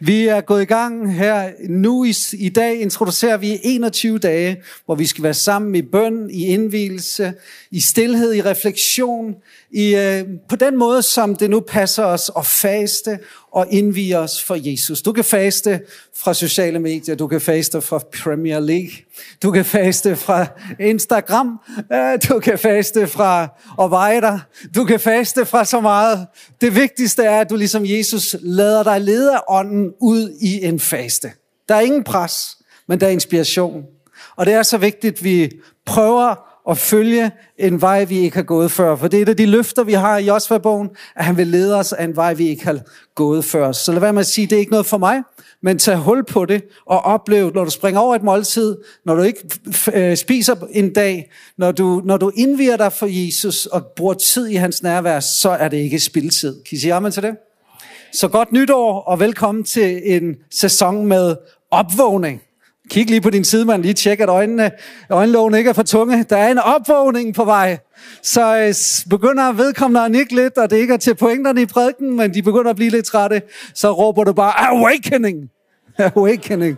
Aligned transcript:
Vi 0.00 0.26
er 0.26 0.40
gået 0.40 0.62
i 0.62 0.64
gang 0.64 1.14
her 1.14 1.50
nu 1.68 2.04
i, 2.04 2.14
i 2.32 2.48
dag 2.48 2.80
introducerer 2.80 3.36
vi 3.36 3.60
21 3.62 4.18
dage, 4.18 4.62
hvor 4.84 4.94
vi 4.94 5.06
skal 5.06 5.24
være 5.24 5.34
sammen 5.34 5.74
i 5.74 5.82
bøn, 5.82 6.30
i 6.30 6.46
indvielse, 6.46 7.32
i 7.70 7.80
stillhed, 7.80 8.34
i 8.34 8.42
refleksion, 8.42 9.34
i, 9.70 9.94
øh, 9.94 10.24
på 10.48 10.56
den 10.56 10.76
måde, 10.76 11.02
som 11.02 11.34
det 11.34 11.50
nu 11.50 11.60
passer 11.60 12.04
os 12.04 12.30
at 12.36 12.46
faste 12.46 13.18
og 13.56 13.66
indvige 13.70 14.18
os 14.18 14.42
for 14.42 14.54
Jesus. 14.70 15.02
Du 15.02 15.12
kan 15.12 15.24
faste 15.24 15.80
fra 16.16 16.34
sociale 16.34 16.78
medier, 16.78 17.14
du 17.14 17.26
kan 17.26 17.40
faste 17.40 17.80
fra 17.80 18.00
Premier 18.22 18.60
League, 18.60 18.90
du 19.42 19.50
kan 19.50 19.64
faste 19.64 20.16
fra 20.16 20.46
Instagram, 20.80 21.60
øh, 21.92 22.18
du 22.28 22.40
kan 22.40 22.58
faste 22.58 23.06
fra 23.06 23.48
og 23.78 23.90
veje 23.90 24.20
dig, 24.20 24.40
du 24.74 24.84
kan 24.84 25.00
faste 25.00 25.46
fra 25.46 25.64
så 25.64 25.80
meget. 25.80 26.26
Det 26.60 26.74
vigtigste 26.74 27.22
er, 27.22 27.40
at 27.40 27.50
du 27.50 27.56
ligesom 27.56 27.82
Jesus 27.86 28.36
lader 28.40 28.82
dig 28.82 29.00
lede 29.00 29.34
af 29.34 29.40
ånden 29.48 29.92
ud 30.00 30.36
i 30.40 30.64
en 30.64 30.80
faste. 30.80 31.32
Der 31.68 31.74
er 31.74 31.80
ingen 31.80 32.04
pres, 32.04 32.58
men 32.88 33.00
der 33.00 33.06
er 33.06 33.10
inspiration. 33.10 33.82
Og 34.36 34.46
det 34.46 34.54
er 34.54 34.62
så 34.62 34.78
vigtigt, 34.78 35.18
at 35.18 35.24
vi 35.24 35.50
prøver 35.86 36.45
at 36.70 36.78
følge 36.78 37.30
en 37.58 37.80
vej, 37.80 38.04
vi 38.04 38.18
ikke 38.18 38.36
har 38.36 38.42
gået 38.42 38.70
før. 38.70 38.96
For 38.96 39.08
det 39.08 39.18
er 39.18 39.22
et 39.22 39.28
af 39.28 39.36
de 39.36 39.46
løfter, 39.46 39.84
vi 39.84 39.92
har 39.92 40.18
i 40.18 40.26
Josva-bogen, 40.26 40.90
at 41.16 41.24
han 41.24 41.36
vil 41.36 41.46
lede 41.46 41.78
os 41.78 41.92
af 41.92 42.04
en 42.04 42.16
vej, 42.16 42.34
vi 42.34 42.48
ikke 42.48 42.64
har 42.64 42.80
gået 43.14 43.44
før. 43.44 43.72
Så 43.72 43.92
lad 43.92 44.00
være 44.00 44.12
med 44.12 44.20
at 44.20 44.26
sige, 44.26 44.46
det 44.46 44.56
er 44.56 44.60
ikke 44.60 44.70
noget 44.70 44.86
for 44.86 44.98
mig, 44.98 45.22
men 45.62 45.78
tag 45.78 45.96
hul 45.96 46.24
på 46.24 46.44
det 46.44 46.62
og 46.86 47.00
oplev, 47.00 47.52
når 47.54 47.64
du 47.64 47.70
springer 47.70 48.00
over 48.00 48.14
et 48.14 48.22
måltid, 48.22 48.76
når 49.04 49.14
du 49.14 49.22
ikke 49.22 49.40
øh, 49.94 50.16
spiser 50.16 50.54
en 50.70 50.92
dag, 50.92 51.30
når 51.58 51.72
du, 51.72 52.02
når 52.04 52.16
du 52.16 52.30
indviger 52.36 52.76
dig 52.76 52.92
for 52.92 53.06
Jesus 53.10 53.66
og 53.66 53.86
bruger 53.96 54.14
tid 54.14 54.46
i 54.46 54.54
hans 54.54 54.82
nærvær, 54.82 55.20
så 55.20 55.50
er 55.50 55.68
det 55.68 55.76
ikke 55.76 56.00
spildtid. 56.00 56.54
Kan 56.54 56.76
I 56.76 56.80
sige 56.80 56.94
amen 56.94 57.12
til 57.12 57.22
det? 57.22 57.36
Så 58.12 58.28
godt 58.28 58.52
nytår 58.52 59.00
og 59.00 59.20
velkommen 59.20 59.64
til 59.64 60.00
en 60.04 60.36
sæson 60.50 61.06
med 61.06 61.36
opvågning. 61.70 62.40
Kig 62.90 63.10
lige 63.10 63.20
på 63.20 63.30
din 63.30 63.44
sidemand, 63.44 63.82
lige 63.82 63.94
tjek, 63.94 64.20
at 64.20 64.28
øjnene, 64.28 64.70
øjenlågene 65.10 65.58
ikke 65.58 65.70
er 65.70 65.74
for 65.74 65.82
tunge. 65.82 66.24
Der 66.30 66.36
er 66.36 66.50
en 66.50 66.58
opvågning 66.58 67.34
på 67.34 67.44
vej. 67.44 67.78
Så 68.22 68.56
øh, 68.58 68.74
begynder 69.10 69.52
vedkommende 69.52 70.04
at 70.04 70.10
nikke 70.10 70.34
lidt, 70.34 70.58
og 70.58 70.70
det 70.70 70.76
ikke 70.76 70.94
er 70.94 70.98
til 70.98 71.14
pointerne 71.14 71.62
i 71.62 71.66
prædiken, 71.66 72.16
men 72.16 72.34
de 72.34 72.42
begynder 72.42 72.70
at 72.70 72.76
blive 72.76 72.90
lidt 72.90 73.06
trætte, 73.06 73.42
så 73.74 73.92
råber 73.92 74.24
du 74.24 74.32
bare, 74.32 74.52
awakening! 74.60 75.36
Awakening. 76.16 76.76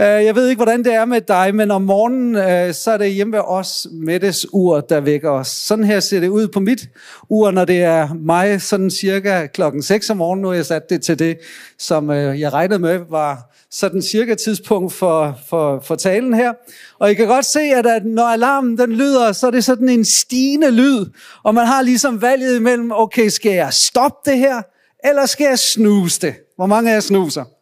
Øh, 0.00 0.06
jeg 0.06 0.34
ved 0.34 0.48
ikke, 0.48 0.58
hvordan 0.58 0.84
det 0.84 0.94
er 0.94 1.04
med 1.04 1.20
dig, 1.20 1.54
men 1.54 1.70
om 1.70 1.82
morgenen, 1.82 2.36
øh, 2.36 2.74
så 2.74 2.90
er 2.90 2.96
det 2.96 3.12
hjemme 3.12 3.32
ved 3.32 3.42
os 3.46 3.86
Mettes 3.92 4.46
ur, 4.52 4.80
der 4.80 5.00
vækker 5.00 5.30
os. 5.30 5.48
Sådan 5.48 5.84
her 5.84 6.00
ser 6.00 6.20
det 6.20 6.28
ud 6.28 6.48
på 6.48 6.60
mit 6.60 6.88
ur, 7.30 7.50
når 7.50 7.64
det 7.64 7.82
er 7.82 8.08
mig, 8.14 8.62
sådan 8.62 8.90
cirka 8.90 9.46
klokken 9.46 9.82
6 9.82 10.10
om 10.10 10.16
morgenen. 10.16 10.42
Nu 10.42 10.48
har 10.48 10.54
jeg 10.54 10.66
sat 10.66 10.90
det 10.90 11.02
til 11.02 11.18
det, 11.18 11.38
som 11.78 12.10
øh, 12.10 12.40
jeg 12.40 12.52
regnede 12.52 12.78
med 12.78 13.00
var 13.10 13.54
sådan 13.70 14.02
cirka 14.02 14.34
tidspunkt 14.34 14.92
for, 14.92 15.38
for, 15.48 15.80
for 15.80 15.94
talen 15.94 16.34
her. 16.34 16.52
Og 16.98 17.10
I 17.10 17.14
kan 17.14 17.26
godt 17.26 17.44
se, 17.44 17.60
at, 17.60 17.86
at 17.86 18.04
når 18.04 18.26
alarmen 18.26 18.78
den 18.78 18.92
lyder, 18.92 19.32
så 19.32 19.46
er 19.46 19.50
det 19.50 19.64
sådan 19.64 19.88
en 19.88 20.04
stigende 20.04 20.70
lyd. 20.70 21.06
Og 21.44 21.54
man 21.54 21.66
har 21.66 21.82
ligesom 21.82 22.22
valget 22.22 22.56
imellem, 22.56 22.92
okay, 22.94 23.28
skal 23.28 23.52
jeg 23.52 23.72
stoppe 23.72 24.30
det 24.30 24.38
her, 24.38 24.62
eller 25.04 25.26
skal 25.26 25.44
jeg 25.44 25.58
snuse 25.58 26.20
det? 26.20 26.34
Hvor 26.56 26.66
mange 26.66 26.90
af 26.90 26.94
jer 26.94 27.00
snuser? 27.00 27.55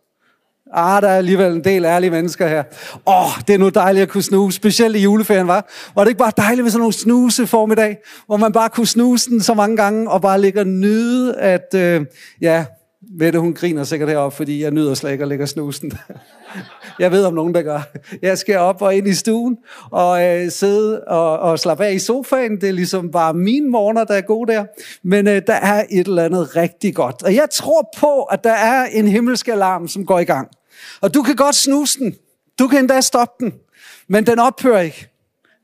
Ah, 0.74 1.02
der 1.02 1.08
er 1.08 1.16
alligevel 1.16 1.52
en 1.52 1.64
del 1.64 1.84
ærlige 1.84 2.10
mennesker 2.10 2.48
her. 2.48 2.62
Åh, 3.06 3.24
oh, 3.24 3.30
det 3.46 3.54
er 3.54 3.58
nu 3.58 3.68
dejligt 3.68 4.02
at 4.02 4.08
kunne 4.08 4.22
snuse, 4.22 4.56
specielt 4.56 4.96
i 4.96 4.98
juleferien, 4.98 5.46
var. 5.46 5.70
Var 5.94 6.04
det 6.04 6.08
ikke 6.08 6.18
bare 6.18 6.32
dejligt 6.36 6.64
med 6.64 6.70
sådan 6.70 6.80
nogle 6.80 6.92
snuse 6.92 7.46
formiddag, 7.46 7.96
hvor 8.26 8.36
man 8.36 8.52
bare 8.52 8.68
kunne 8.68 8.86
snuse 8.86 9.30
den 9.30 9.40
så 9.40 9.54
mange 9.54 9.76
gange, 9.76 10.10
og 10.10 10.22
bare 10.22 10.40
ligge 10.40 10.60
og 10.60 10.66
nyde, 10.66 11.36
at, 11.36 11.74
øh, 11.74 12.06
ja, 12.40 12.64
Mette, 13.18 13.38
hun 13.38 13.54
griner 13.54 13.84
sikkert 13.84 14.08
heroppe, 14.08 14.36
fordi 14.36 14.62
jeg 14.62 14.70
nyder 14.70 14.94
slet 14.94 15.12
ikke 15.12 15.22
at 15.22 15.28
lægge 15.28 15.46
snusen. 15.46 15.92
jeg 16.98 17.12
ved 17.12 17.24
om 17.24 17.34
nogen, 17.34 17.54
der 17.54 17.62
gør. 17.62 17.80
Jeg 18.22 18.38
skal 18.38 18.58
op 18.58 18.82
og 18.82 18.94
ind 18.94 19.08
i 19.08 19.14
stuen 19.14 19.56
og 19.90 20.24
øh, 20.24 20.50
sidde 20.50 21.04
og, 21.04 21.38
og 21.38 21.58
slappe 21.58 21.84
af 21.84 21.92
i 21.92 21.98
sofaen. 21.98 22.60
Det 22.60 22.68
er 22.68 22.72
ligesom 22.72 23.10
bare 23.10 23.34
mine 23.34 23.70
morgener, 23.70 24.04
der 24.04 24.14
er 24.14 24.20
gode 24.20 24.52
der. 24.52 24.64
Men 25.02 25.28
øh, 25.28 25.42
der 25.46 25.54
er 25.54 25.84
et 25.90 26.06
eller 26.06 26.24
andet 26.24 26.56
rigtig 26.56 26.94
godt. 26.94 27.22
Og 27.22 27.34
jeg 27.34 27.46
tror 27.52 27.90
på, 27.98 28.22
at 28.22 28.44
der 28.44 28.52
er 28.52 28.84
en 28.84 29.08
himmelsk 29.08 29.48
alarm, 29.48 29.88
som 29.88 30.06
går 30.06 30.18
i 30.18 30.24
gang. 30.24 30.48
Og 31.00 31.14
du 31.14 31.22
kan 31.22 31.36
godt 31.36 31.54
snuse 31.54 31.98
den. 31.98 32.14
Du 32.58 32.68
kan 32.68 32.78
endda 32.78 33.00
stoppe 33.00 33.44
den. 33.44 33.54
Men 34.08 34.26
den 34.26 34.38
ophører 34.38 34.80
ikke. 34.80 35.10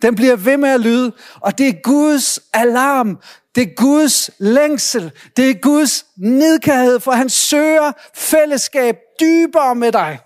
Den 0.03 0.15
bliver 0.15 0.37
ved 0.37 0.57
med 0.57 0.69
at 0.69 0.81
lyde, 0.81 1.13
og 1.41 1.59
det 1.59 1.69
er 1.69 1.73
Guds 1.83 2.41
alarm. 2.53 3.19
Det 3.55 3.63
er 3.63 3.75
Guds 3.77 4.31
længsel. 4.39 5.13
Det 5.37 5.51
er 5.51 5.55
Guds 5.55 6.07
nidkærhed, 6.17 7.01
for 7.01 7.13
han 7.13 7.29
søger 7.29 7.93
fællesskab 8.15 8.97
dybere 9.21 9.75
med 9.75 9.93
dig. 9.93 10.19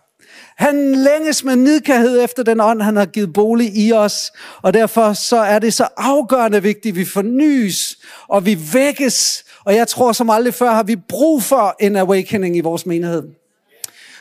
Han 0.57 0.95
længes 0.95 1.45
med 1.45 1.57
nidkærhed 1.57 2.25
efter 2.25 2.43
den 2.43 2.61
ånd, 2.61 2.83
han 2.83 2.97
har 2.97 3.07
givet 3.07 3.33
bolig 3.33 3.77
i 3.77 3.93
os. 3.93 4.33
Og 4.63 4.75
derfor 4.75 5.13
så 5.13 5.37
er 5.37 5.59
det 5.59 5.75
så 5.75 5.89
afgørende 5.97 6.63
vigtigt, 6.63 6.93
at 6.93 6.97
vi 6.97 7.05
fornyes, 7.05 7.99
og 8.29 8.47
vi 8.47 8.59
vækkes. 8.73 9.45
Og 9.65 9.75
jeg 9.75 9.89
tror 9.89 10.13
som 10.13 10.31
aldrig 10.31 10.55
før 10.55 10.71
har 10.71 10.83
vi 10.83 10.97
brug 10.97 11.43
for 11.43 11.77
en 11.81 11.97
awakening 11.97 12.57
i 12.57 12.61
vores 12.61 12.87
menighed. 12.87 13.23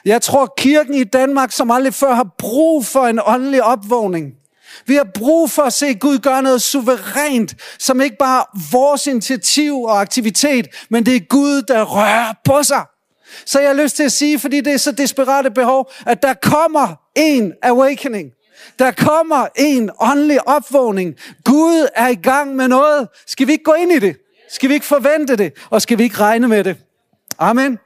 Jeg 0.06 0.22
tror 0.22 0.53
kirken 0.58 0.94
i 0.94 1.03
Danmark 1.03 1.52
som 1.52 1.72
aldrig 1.72 1.94
før 1.94 2.14
har 2.14 2.28
brug 2.38 2.86
for 2.86 3.08
en 3.08 3.19
åndelig 3.25 3.64
opvågning. 3.64 4.34
Vi 4.86 4.96
har 4.96 5.08
brug 5.14 5.52
for 5.52 5.62
at 5.62 5.74
se 5.74 5.94
Gud 5.94 6.18
gøre 6.19 6.41
noget 6.41 6.62
suverænt, 6.62 7.56
som 7.80 8.02
ikke 8.02 8.18
bare 8.19 8.46
vores 8.72 9.08
initiativ 9.08 9.81
og 9.81 10.02
aktivitet, 10.02 10.68
men 10.90 11.06
det 11.06 11.16
er 11.16 11.19
Gud, 11.19 11.62
der 11.62 11.84
rører 11.84 12.34
på 12.46 12.63
sig. 12.63 12.86
Så 13.46 13.59
jeg 13.59 13.69
har 13.69 13.84
lyst 13.84 13.96
til 13.96 14.03
at 14.03 14.12
sige, 14.12 14.40
fordi 14.40 14.62
det 14.62 14.74
er 14.74 14.78
så 14.78 14.92
desperate 14.92 15.52
behov, 15.52 15.92
at 16.06 16.24
der 16.24 16.34
kommer 16.34 16.96
en 17.16 17.53
awakening. 17.63 18.31
Der 18.80 18.92
kommer 18.92 19.47
en 19.56 19.90
åndelig 20.00 20.47
opvågning. 20.47 21.16
Gud 21.44 21.88
er 21.96 22.08
i 22.08 22.16
gang 22.16 22.56
med 22.56 22.68
noget. 22.68 23.08
Skal 23.28 23.47
vi 23.47 23.52
ikke 23.52 23.63
gå 23.63 23.74
ind 23.74 23.92
i 23.92 24.00
det? 24.00 24.18
Skal 24.52 24.69
vi 24.69 24.74
ikke 24.74 24.86
forvente 24.86 25.36
det? 25.36 25.53
Og 25.69 25.81
skal 25.81 25.97
vi 25.97 26.03
ikke 26.03 26.19
regne 26.19 26.47
med 26.47 26.63
det? 26.63 26.78
Amen. 27.40 27.80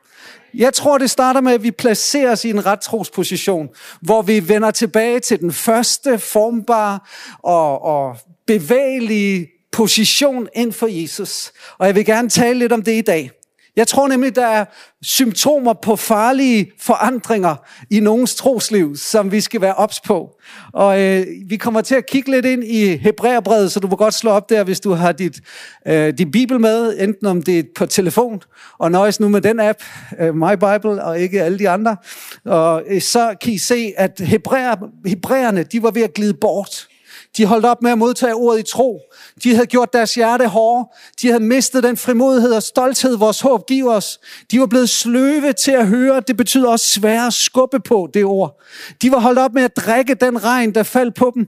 Jeg 0.57 0.73
tror, 0.73 0.97
det 0.97 1.09
starter 1.09 1.41
med, 1.41 1.53
at 1.53 1.63
vi 1.63 1.71
placerer 1.71 2.31
os 2.31 2.45
i 2.45 2.49
en 2.49 2.65
rettrosposition, 2.65 3.69
hvor 4.01 4.21
vi 4.21 4.49
vender 4.49 4.71
tilbage 4.71 5.19
til 5.19 5.39
den 5.39 5.51
første 5.51 6.19
formbare 6.19 6.99
og, 7.43 7.81
og 7.81 8.17
bevægelige 8.47 9.47
position 9.71 10.47
ind 10.55 10.73
for 10.73 10.87
Jesus. 10.87 11.51
Og 11.77 11.87
jeg 11.87 11.95
vil 11.95 12.05
gerne 12.05 12.29
tale 12.29 12.59
lidt 12.59 12.71
om 12.71 12.81
det 12.81 12.97
i 12.97 13.01
dag. 13.01 13.31
Jeg 13.77 13.87
tror 13.87 14.07
nemlig, 14.07 14.35
der 14.35 14.45
er 14.45 14.65
symptomer 15.01 15.73
på 15.73 15.95
farlige 15.95 16.71
forandringer 16.79 17.55
i 17.89 17.99
nogens 17.99 18.35
trosliv, 18.35 18.95
som 18.95 19.31
vi 19.31 19.41
skal 19.41 19.61
være 19.61 19.73
ops 19.73 19.99
på. 19.99 20.29
Og 20.73 21.01
øh, 21.01 21.25
vi 21.45 21.57
kommer 21.57 21.81
til 21.81 21.95
at 21.95 22.05
kigge 22.05 22.31
lidt 22.31 22.45
ind 22.45 22.63
i 22.63 22.95
Hebræerbrevet, 22.95 23.71
så 23.71 23.79
du 23.79 23.87
må 23.87 23.95
godt 23.95 24.13
slå 24.13 24.31
op 24.31 24.49
der, 24.49 24.63
hvis 24.63 24.79
du 24.79 24.91
har 24.91 25.11
dit, 25.11 25.39
øh, 25.87 26.13
dit 26.17 26.31
bibel 26.31 26.59
med, 26.59 26.99
enten 26.99 27.27
om 27.27 27.41
det 27.41 27.59
er 27.59 27.63
på 27.75 27.85
telefon, 27.85 28.41
og 28.77 28.91
nøjes 28.91 29.19
nu 29.19 29.29
med 29.29 29.41
den 29.41 29.59
app, 29.59 29.79
øh, 30.19 30.35
My 30.35 30.53
Bible, 30.53 31.03
og 31.03 31.19
ikke 31.19 31.41
alle 31.41 31.59
de 31.59 31.69
andre. 31.69 31.97
Og 32.45 32.83
øh, 32.87 33.01
så 33.01 33.35
kan 33.41 33.53
I 33.53 33.57
se, 33.57 33.93
at 33.97 34.19
Hebræer, 34.19 34.75
Hebræerne, 35.05 35.63
de 35.63 35.83
var 35.83 35.91
ved 35.91 36.01
at 36.01 36.13
glide 36.13 36.33
bort. 36.33 36.87
De 37.37 37.45
holdt 37.45 37.65
op 37.65 37.81
med 37.81 37.91
at 37.91 37.97
modtage 37.97 38.35
ordet 38.35 38.59
i 38.59 38.63
tro. 38.71 39.01
De 39.43 39.53
havde 39.55 39.67
gjort 39.67 39.93
deres 39.93 40.13
hjerte 40.13 40.47
hårde. 40.47 40.89
De 41.21 41.27
havde 41.27 41.43
mistet 41.43 41.83
den 41.83 41.97
frimodighed 41.97 42.51
og 42.51 42.63
stolthed, 42.63 43.17
vores 43.17 43.41
håb 43.41 43.67
giver 43.67 43.93
os. 43.93 44.19
De 44.51 44.59
var 44.59 44.65
blevet 44.65 44.89
sløve 44.89 45.53
til 45.53 45.71
at 45.71 45.87
høre. 45.87 46.21
Det 46.27 46.37
betyder 46.37 46.69
også 46.69 46.85
svære 46.85 47.27
at 47.27 47.33
skubbe 47.33 47.79
på 47.79 48.09
det 48.13 48.25
ord. 48.25 48.59
De 49.01 49.11
var 49.11 49.19
holdt 49.19 49.39
op 49.39 49.53
med 49.53 49.63
at 49.63 49.77
drikke 49.77 50.13
den 50.13 50.43
regn, 50.43 50.75
der 50.75 50.83
faldt 50.83 51.15
på 51.15 51.31
dem. 51.35 51.47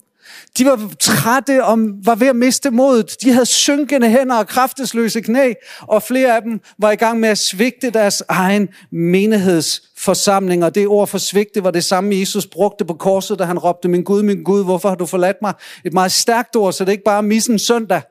De 0.58 0.66
var 0.66 0.92
trætte 1.00 1.66
og 1.66 1.80
var 2.04 2.16
ved 2.16 2.28
at 2.28 2.36
miste 2.36 2.72
modet. 2.72 3.16
De 3.22 3.32
havde 3.32 3.46
synkende 3.46 4.10
hænder 4.10 4.36
og 4.36 4.48
kraftesløse 4.48 5.22
knæ, 5.22 5.54
og 5.82 6.04
flere 6.04 6.36
af 6.36 6.42
dem 6.42 6.60
var 6.80 6.92
i 6.92 6.96
gang 6.96 7.20
med 7.20 7.30
at 7.30 7.38
svigte 7.38 7.90
deres 7.90 8.24
egen 8.30 8.68
menighedsforsamling. 8.92 10.66
Og 10.66 10.76
det 10.76 10.88
ord 10.88 11.08
for 11.08 11.18
svigte 11.18 11.64
var 11.64 11.72
det 11.72 11.84
samme, 11.84 12.16
Jesus 12.16 12.46
brugte 12.46 12.86
på 12.86 12.94
korset, 12.94 13.40
da 13.40 13.44
han 13.44 13.60
råbte, 13.60 13.88
min 13.88 14.04
Gud, 14.04 14.24
min 14.24 14.44
Gud, 14.44 14.64
hvorfor 14.64 14.90
har 14.90 14.96
du 14.96 15.06
forladt 15.06 15.38
mig? 15.42 15.54
Et 15.86 15.94
meget 15.94 16.12
stærkt 16.12 16.56
ord, 16.56 16.74
så 16.74 16.84
det 16.84 16.90
er 16.90 16.92
ikke 16.92 17.04
bare 17.04 17.24
missen 17.24 17.60
søndag, 17.60 18.02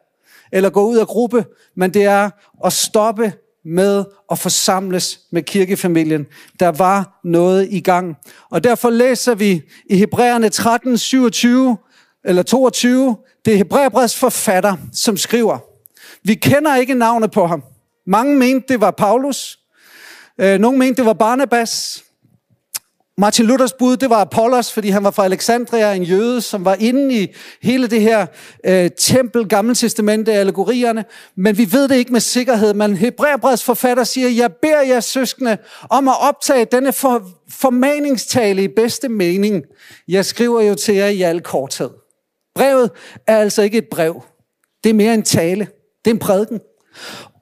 eller 0.53 0.71
gå 0.71 0.87
ud 0.87 0.97
af 0.97 1.07
gruppe, 1.07 1.45
men 1.77 1.95
det 1.95 2.05
er 2.05 2.31
at 2.65 2.73
stoppe 2.73 3.33
med 3.65 4.05
at 4.31 4.39
forsamles 4.39 5.21
med 5.33 5.43
kirkefamilien. 5.43 6.27
Der 6.61 6.69
var 6.69 7.21
noget 7.25 7.69
i 7.71 7.81
gang. 7.81 8.17
Og 8.51 8.65
derfor 8.65 8.91
læser 8.91 9.35
vi 9.35 9.63
i 9.91 9.97
Hebræerne 9.97 10.49
13, 10.49 10.99
27, 10.99 11.77
eller 12.25 12.43
22, 12.43 13.17
det 13.45 13.53
er 13.53 13.57
Hebræerbrevets 13.57 14.17
forfatter, 14.17 14.77
som 14.93 15.17
skriver, 15.17 15.59
vi 16.23 16.35
kender 16.35 16.77
ikke 16.77 16.95
navnet 16.95 17.31
på 17.31 17.47
ham. 17.47 17.63
Mange 18.07 18.37
mente, 18.37 18.73
det 18.73 18.81
var 18.81 18.91
Paulus. 18.91 19.59
Øh, 20.41 20.59
nogle 20.59 20.79
mente, 20.79 20.97
det 20.97 21.07
var 21.07 21.13
Barnabas. 21.13 22.05
Martin 23.21 23.47
Luthers 23.47 23.73
bud, 23.73 23.97
det 23.97 24.11
var 24.11 24.21
Apollos, 24.21 24.73
fordi 24.73 24.89
han 24.89 25.05
var 25.05 25.11
fra 25.11 25.25
Alexandria, 25.25 25.93
en 25.93 26.03
jøde, 26.03 26.41
som 26.41 26.65
var 26.65 26.77
inde 26.81 27.15
i 27.15 27.35
hele 27.63 27.87
det 27.87 28.01
her 28.01 28.27
øh, 28.67 28.91
tempel, 28.99 29.49
gamle 29.49 29.75
testamente, 29.75 30.33
allegorierne. 30.33 31.05
Men 31.37 31.59
vi 31.59 31.73
ved 31.73 31.89
det 31.89 31.97
ikke 31.97 32.13
med 32.13 32.21
sikkerhed. 32.21 32.75
Men 32.75 32.97
Hebræerbreds 32.97 33.65
forfatter 33.65 34.05
siger, 34.05 34.29
jeg 34.29 34.53
beder 34.53 34.83
jer 34.83 35.01
søskende 35.01 35.59
om 35.91 36.09
at 36.09 36.15
optage 36.21 36.65
denne 36.73 36.93
for, 36.93 37.31
formaningstale 37.51 38.65
i 38.65 38.69
bedste 38.69 39.09
mening. 39.09 39.65
Jeg 40.09 40.25
skriver 40.25 40.61
jo 40.61 40.75
til 40.75 40.95
jer 40.95 41.07
i 41.07 41.23
al 41.23 41.41
korthed. 41.41 41.91
Brevet 42.59 42.91
er 43.27 43.39
altså 43.39 43.63
ikke 43.63 43.79
et 43.79 43.89
brev. 43.91 44.23
Det 44.85 44.91
er 44.91 44.95
mere 44.95 45.15
en 45.15 45.23
tale. 45.23 45.69
Det 46.05 46.11
er 46.11 46.15
en 46.15 46.19
prædiken. 46.19 46.61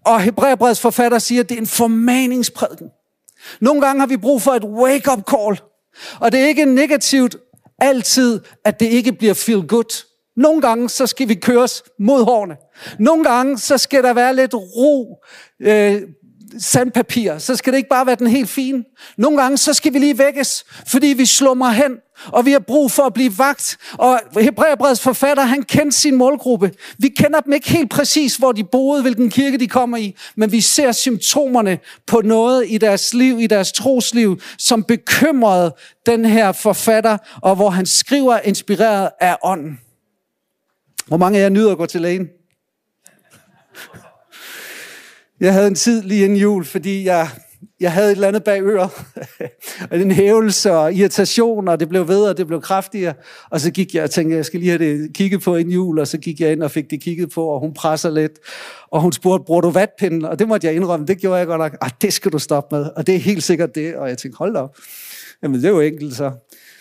Og 0.05 0.21
Hebræerbrevets 0.21 0.81
forfatter 0.81 1.19
siger, 1.19 1.43
at 1.43 1.49
det 1.49 1.55
er 1.55 1.61
en 1.61 1.67
formaningsprædiken. 1.67 2.89
Nogle 3.61 3.81
gange 3.81 4.01
har 4.01 4.07
vi 4.07 4.17
brug 4.17 4.43
for 4.43 4.53
et 4.53 4.65
wake-up 4.65 5.23
call. 5.31 5.61
Og 6.21 6.33
det 6.33 6.41
er 6.41 6.47
ikke 6.47 6.65
negativt 6.65 7.37
altid, 7.79 8.41
at 8.65 8.81
det 8.81 8.87
ikke 8.87 9.13
bliver 9.13 9.35
feel 9.35 9.67
good. 9.67 10.05
Nogle 10.37 10.61
gange, 10.61 10.89
så 10.89 11.07
skal 11.07 11.29
vi 11.29 11.35
køres 11.35 11.83
mod 11.99 12.25
hårene. 12.25 12.57
Nogle 12.99 13.25
gange, 13.25 13.59
så 13.59 13.79
skal 13.79 14.03
der 14.03 14.13
være 14.13 14.37
lidt 14.37 14.55
ro, 14.55 15.25
øh, 15.61 16.03
sandpapir. 16.59 17.39
Så 17.39 17.57
skal 17.57 17.73
det 17.73 17.77
ikke 17.77 17.89
bare 17.89 18.07
være 18.07 18.17
den 18.17 18.27
helt 18.27 18.49
fine. 18.49 18.85
Nogle 19.19 19.43
gange, 19.43 19.57
så 19.57 19.75
skal 19.75 19.93
vi 19.93 19.99
lige 19.99 20.19
vækkes, 20.19 20.65
fordi 20.87 21.07
vi 21.07 21.27
slummer 21.27 21.71
hen, 21.71 21.93
og 22.27 22.47
vi 22.47 22.53
har 22.53 22.59
brug 22.59 22.91
for 22.91 23.03
at 23.03 23.15
blive 23.15 23.39
vagt. 23.39 23.77
Og 23.93 24.21
Hebræerbreds 24.41 25.01
forfatter, 25.01 25.43
han 25.43 25.63
kendte 25.63 25.97
sin 25.97 26.17
målgruppe. 26.17 26.73
Vi 26.99 27.09
kender 27.09 27.41
dem 27.41 27.53
ikke 27.53 27.71
helt 27.71 27.91
præcis, 27.91 28.37
hvor 28.37 28.53
de 28.53 28.65
boede, 28.65 29.03
hvilken 29.03 29.31
kirke 29.31 29.59
de 29.59 29.69
kommer 29.69 29.97
i, 29.97 30.17
men 30.37 30.53
vi 30.53 30.61
ser 30.61 30.93
symptomerne 30.93 31.79
på 32.07 32.21
noget 32.25 32.65
i 32.69 32.79
deres 32.79 33.15
liv, 33.15 33.41
i 33.41 33.47
deres 33.47 33.73
trosliv, 33.73 34.41
som 34.59 34.85
bekymrede 34.85 35.75
den 36.07 36.25
her 36.25 36.53
forfatter, 36.53 37.19
og 37.43 37.57
hvor 37.57 37.71
han 37.71 37.87
skriver 37.87 38.39
inspireret 38.39 39.11
af 39.21 39.37
ånden. 39.43 39.81
Hvor 41.07 41.17
mange 41.17 41.39
af 41.39 41.43
jer 41.43 41.49
nyder 41.49 41.73
at 41.73 41.79
gå 41.79 41.87
til 41.87 42.01
lægen? 42.01 42.29
Jeg 45.41 45.53
havde 45.53 45.67
en 45.67 45.75
tid 45.75 46.03
lige 46.03 46.25
inden 46.25 46.39
jul, 46.39 46.65
fordi 46.65 47.05
jeg, 47.05 47.29
jeg 47.81 47.93
havde 47.93 48.07
et 48.07 48.15
eller 48.15 48.29
andet 48.29 48.45
bag 48.45 48.63
øret. 48.63 48.91
en 49.93 50.11
hævelse 50.11 50.73
og 50.73 50.95
irritation, 50.95 51.69
og 51.69 51.81
det 51.81 51.89
blev 51.89 52.09
ved, 52.09 52.23
og 52.23 52.37
det 52.37 52.47
blev 52.47 52.61
kraftigere. 52.61 53.15
Og 53.51 53.61
så 53.61 53.71
gik 53.71 53.95
jeg 53.95 54.03
og 54.03 54.11
tænkte, 54.11 54.37
jeg 54.37 54.45
skal 54.45 54.61
lige 54.61 54.71
have 54.71 54.85
det 54.85 55.15
kigget 55.15 55.43
på 55.43 55.57
inden 55.57 55.73
jul, 55.75 55.99
og 55.99 56.09
så 56.09 56.19
gik 56.19 56.41
jeg 56.41 56.53
ind 56.53 56.63
og 56.63 56.71
fik 56.71 56.91
det 56.91 57.01
kigget 57.01 57.31
på, 57.31 57.45
og 57.45 57.61
hun 57.61 57.75
presser 57.75 58.11
lidt. 58.11 58.33
Og 58.91 59.01
hun 59.01 59.13
spurgte, 59.13 59.45
bruger 59.45 59.61
du 59.61 59.71
vatpinden? 59.71 60.25
Og 60.25 60.39
det 60.39 60.49
måtte 60.49 60.67
jeg 60.67 60.77
indrømme, 60.77 61.07
det 61.07 61.19
gjorde 61.19 61.39
jeg 61.39 61.47
godt 61.47 61.59
nok. 61.59 61.77
Ah, 61.81 61.91
det 62.03 62.13
skal 62.13 62.33
du 62.33 62.39
stoppe 62.39 62.77
med. 62.77 62.91
Og 62.97 63.07
det 63.07 63.15
er 63.15 63.19
helt 63.19 63.43
sikkert 63.43 63.75
det. 63.75 63.97
Og 63.97 64.09
jeg 64.09 64.19
tænkte, 64.19 64.39
hold 64.39 64.55
da 64.55 64.61
op. 64.61 64.77
Jamen, 65.43 65.61
det 65.61 65.65
er 65.65 65.71
jo 65.71 65.81
enkelt 65.81 66.17
så. 66.17 66.33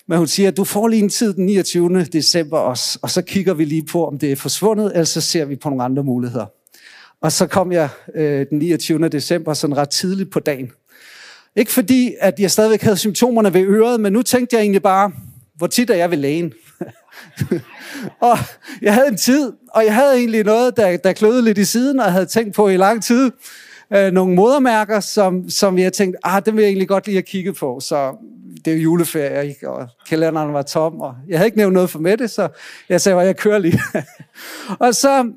Men 0.07 0.18
hun 0.18 0.27
siger, 0.27 0.51
du 0.51 0.63
får 0.63 0.88
lige 0.88 1.03
en 1.03 1.09
tid 1.09 1.33
den 1.33 1.45
29. 1.45 2.03
december 2.03 2.57
også, 2.57 3.00
og 3.01 3.09
så 3.09 3.21
kigger 3.21 3.53
vi 3.53 3.65
lige 3.65 3.86
på, 3.86 4.07
om 4.07 4.19
det 4.19 4.31
er 4.31 4.36
forsvundet, 4.36 4.92
eller 4.92 5.03
så 5.03 5.21
ser 5.21 5.45
vi 5.45 5.56
på 5.56 5.69
nogle 5.69 5.83
andre 5.83 6.03
muligheder. 6.03 6.45
Og 7.21 7.31
så 7.31 7.47
kom 7.47 7.71
jeg 7.71 7.89
øh, 8.15 8.45
den 8.50 8.59
29. 8.59 9.09
december, 9.09 9.53
sådan 9.53 9.77
ret 9.77 9.89
tidligt 9.89 10.31
på 10.31 10.39
dagen. 10.39 10.71
Ikke 11.56 11.72
fordi, 11.72 12.13
at 12.19 12.40
jeg 12.40 12.52
stadigvæk 12.52 12.81
havde 12.81 12.98
symptomerne 12.98 13.54
ved 13.54 13.62
øret, 13.62 14.00
men 14.00 14.13
nu 14.13 14.22
tænkte 14.22 14.56
jeg 14.56 14.62
egentlig 14.62 14.81
bare, 14.84 15.12
hvor 15.56 15.68
tit 15.68 15.90
er 15.90 15.96
jeg 15.96 16.12
ved 16.12 16.18
lægen? 16.18 16.54
og 18.30 18.38
jeg 18.81 18.94
havde 18.94 19.07
en 19.07 19.18
tid, 19.18 19.54
og 19.69 19.86
jeg 19.86 19.96
havde 19.96 20.18
egentlig 20.18 20.44
noget, 20.44 20.78
der, 20.78 20.98
der 20.98 21.13
kløede 21.13 21.42
lidt 21.42 21.57
i 21.57 21.66
siden, 21.66 22.00
og 22.00 22.06
jeg 22.06 22.13
havde 22.13 22.25
tænkt 22.25 22.56
på 22.56 22.68
i 22.69 22.78
lang 22.78 23.04
tid. 23.04 23.31
Øh, 23.94 24.12
nogle 24.12 24.36
modermærker, 24.36 25.00
som, 25.00 25.50
som 25.50 25.78
jeg 25.78 25.94
tænkte, 25.94 26.19
ah, 26.24 26.42
dem 26.46 26.56
vil 26.56 26.62
jeg 26.62 26.69
egentlig 26.69 26.88
godt 26.88 27.06
lige 27.06 27.16
have 27.16 27.24
kigget 27.24 27.56
på. 27.56 27.80
Så 27.80 28.16
det 28.66 28.74
er 28.74 28.78
jo 28.78 28.81
juleferie, 28.81 29.48
ikke? 29.50 29.69
og 29.69 29.88
kalenderen 30.10 30.54
var 30.54 30.62
tom, 30.62 31.02
og 31.02 31.16
jeg 31.28 31.38
havde 31.38 31.48
ikke 31.48 31.57
nævnt 31.57 31.74
noget 31.74 31.90
for 31.90 32.00
Mette, 32.00 32.28
så 32.28 32.48
jeg 32.90 33.02
sagde, 33.02 33.19
at 33.19 33.28
jeg 33.28 33.38
kører 33.38 33.57
lige. 33.57 33.81
og 34.86 34.96
så 34.96 35.31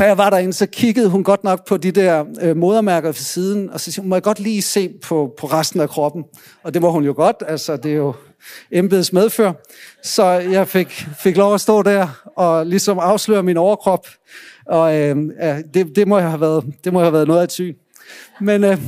da 0.00 0.04
jeg 0.04 0.18
var 0.18 0.30
derinde, 0.30 0.52
så 0.52 0.66
kiggede 0.66 1.08
hun 1.08 1.24
godt 1.24 1.44
nok 1.44 1.66
på 1.66 1.76
de 1.76 1.90
der 1.90 2.24
øh, 2.40 2.56
modermærker 2.56 3.12
for 3.12 3.22
siden, 3.22 3.70
og 3.70 3.80
så 3.80 3.92
siger 3.92 4.02
hun, 4.02 4.08
må 4.08 4.16
jeg 4.16 4.22
godt 4.22 4.40
lige 4.40 4.62
se 4.62 4.88
på, 5.02 5.34
på 5.38 5.46
resten 5.46 5.80
af 5.80 5.88
kroppen? 5.88 6.24
Og 6.62 6.74
det 6.74 6.82
må 6.82 6.90
hun 6.90 7.04
jo 7.04 7.12
godt, 7.16 7.36
altså 7.48 7.76
det 7.76 7.90
er 7.90 7.96
jo 7.96 8.14
embeds 8.70 9.12
medfør. 9.12 9.52
Så 10.02 10.24
jeg 10.24 10.68
fik, 10.68 11.06
fik 11.18 11.36
lov 11.36 11.54
at 11.54 11.60
stå 11.60 11.82
der 11.82 12.22
og 12.36 12.66
ligesom 12.66 12.98
afsløre 12.98 13.42
min 13.42 13.56
overkrop. 13.56 14.06
Og 14.66 14.96
øh, 14.96 15.16
ja, 15.40 15.62
det, 15.74 15.96
det, 15.96 16.08
må 16.08 16.18
jeg 16.18 16.28
have 16.28 16.40
været, 16.40 16.64
det 16.84 16.92
må 16.92 17.00
have 17.00 17.12
været 17.12 17.28
noget 17.28 17.40
af 17.40 17.44
et 17.44 17.52
syn. 17.52 17.74
Men 18.40 18.64
øh, 18.64 18.78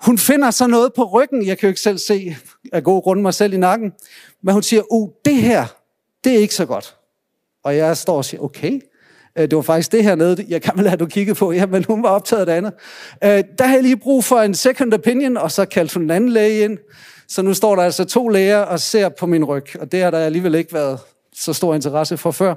hun 0.00 0.18
finder 0.18 0.50
så 0.50 0.66
noget 0.66 0.92
på 0.96 1.04
ryggen, 1.04 1.46
jeg 1.46 1.58
kan 1.58 1.66
jo 1.66 1.68
ikke 1.68 1.80
selv 1.80 1.98
se, 1.98 2.36
af 2.72 2.84
gode 2.84 3.02
grunde 3.02 3.22
mig 3.22 3.34
selv 3.34 3.52
i 3.52 3.56
nakken. 3.56 3.92
Men 4.42 4.52
hun 4.52 4.62
siger, 4.62 4.82
uh, 4.92 5.10
det 5.24 5.36
her, 5.36 5.66
det 6.24 6.34
er 6.34 6.38
ikke 6.38 6.54
så 6.54 6.66
godt. 6.66 6.96
Og 7.64 7.76
jeg 7.76 7.96
står 7.96 8.16
og 8.16 8.24
siger, 8.24 8.40
okay, 8.40 8.80
Øh, 9.38 9.42
det 9.42 9.56
var 9.56 9.62
faktisk 9.62 9.92
det 9.92 10.04
her 10.04 10.14
nede, 10.14 10.44
jeg 10.48 10.62
kan 10.62 10.72
vel 10.76 10.88
have 10.88 10.96
du 10.96 11.06
kigget 11.06 11.36
på, 11.36 11.52
ja, 11.52 11.66
men 11.66 11.84
hun 11.84 12.02
var 12.02 12.08
optaget 12.08 12.40
af 12.40 12.46
det 12.46 12.52
andet. 12.52 12.72
Øh, 13.24 13.44
der 13.58 13.64
havde 13.64 13.76
jeg 13.76 13.82
lige 13.82 13.96
brug 13.96 14.24
for 14.24 14.40
en 14.40 14.54
second 14.54 14.94
opinion, 14.94 15.36
og 15.36 15.52
så 15.52 15.64
kaldte 15.64 15.94
hun 15.94 16.02
en 16.02 16.10
anden 16.10 16.30
læge 16.30 16.64
ind. 16.64 16.78
Så 17.28 17.42
nu 17.42 17.54
står 17.54 17.76
der 17.76 17.82
altså 17.82 18.04
to 18.04 18.28
læger 18.28 18.58
og 18.58 18.80
ser 18.80 19.08
på 19.08 19.26
min 19.26 19.44
ryg, 19.44 19.80
og 19.80 19.92
det 19.92 20.02
har 20.02 20.10
der 20.10 20.18
alligevel 20.18 20.54
ikke 20.54 20.72
været 20.72 20.98
så 21.34 21.52
stor 21.52 21.74
interesse 21.74 22.16
for 22.16 22.30
før, 22.30 22.54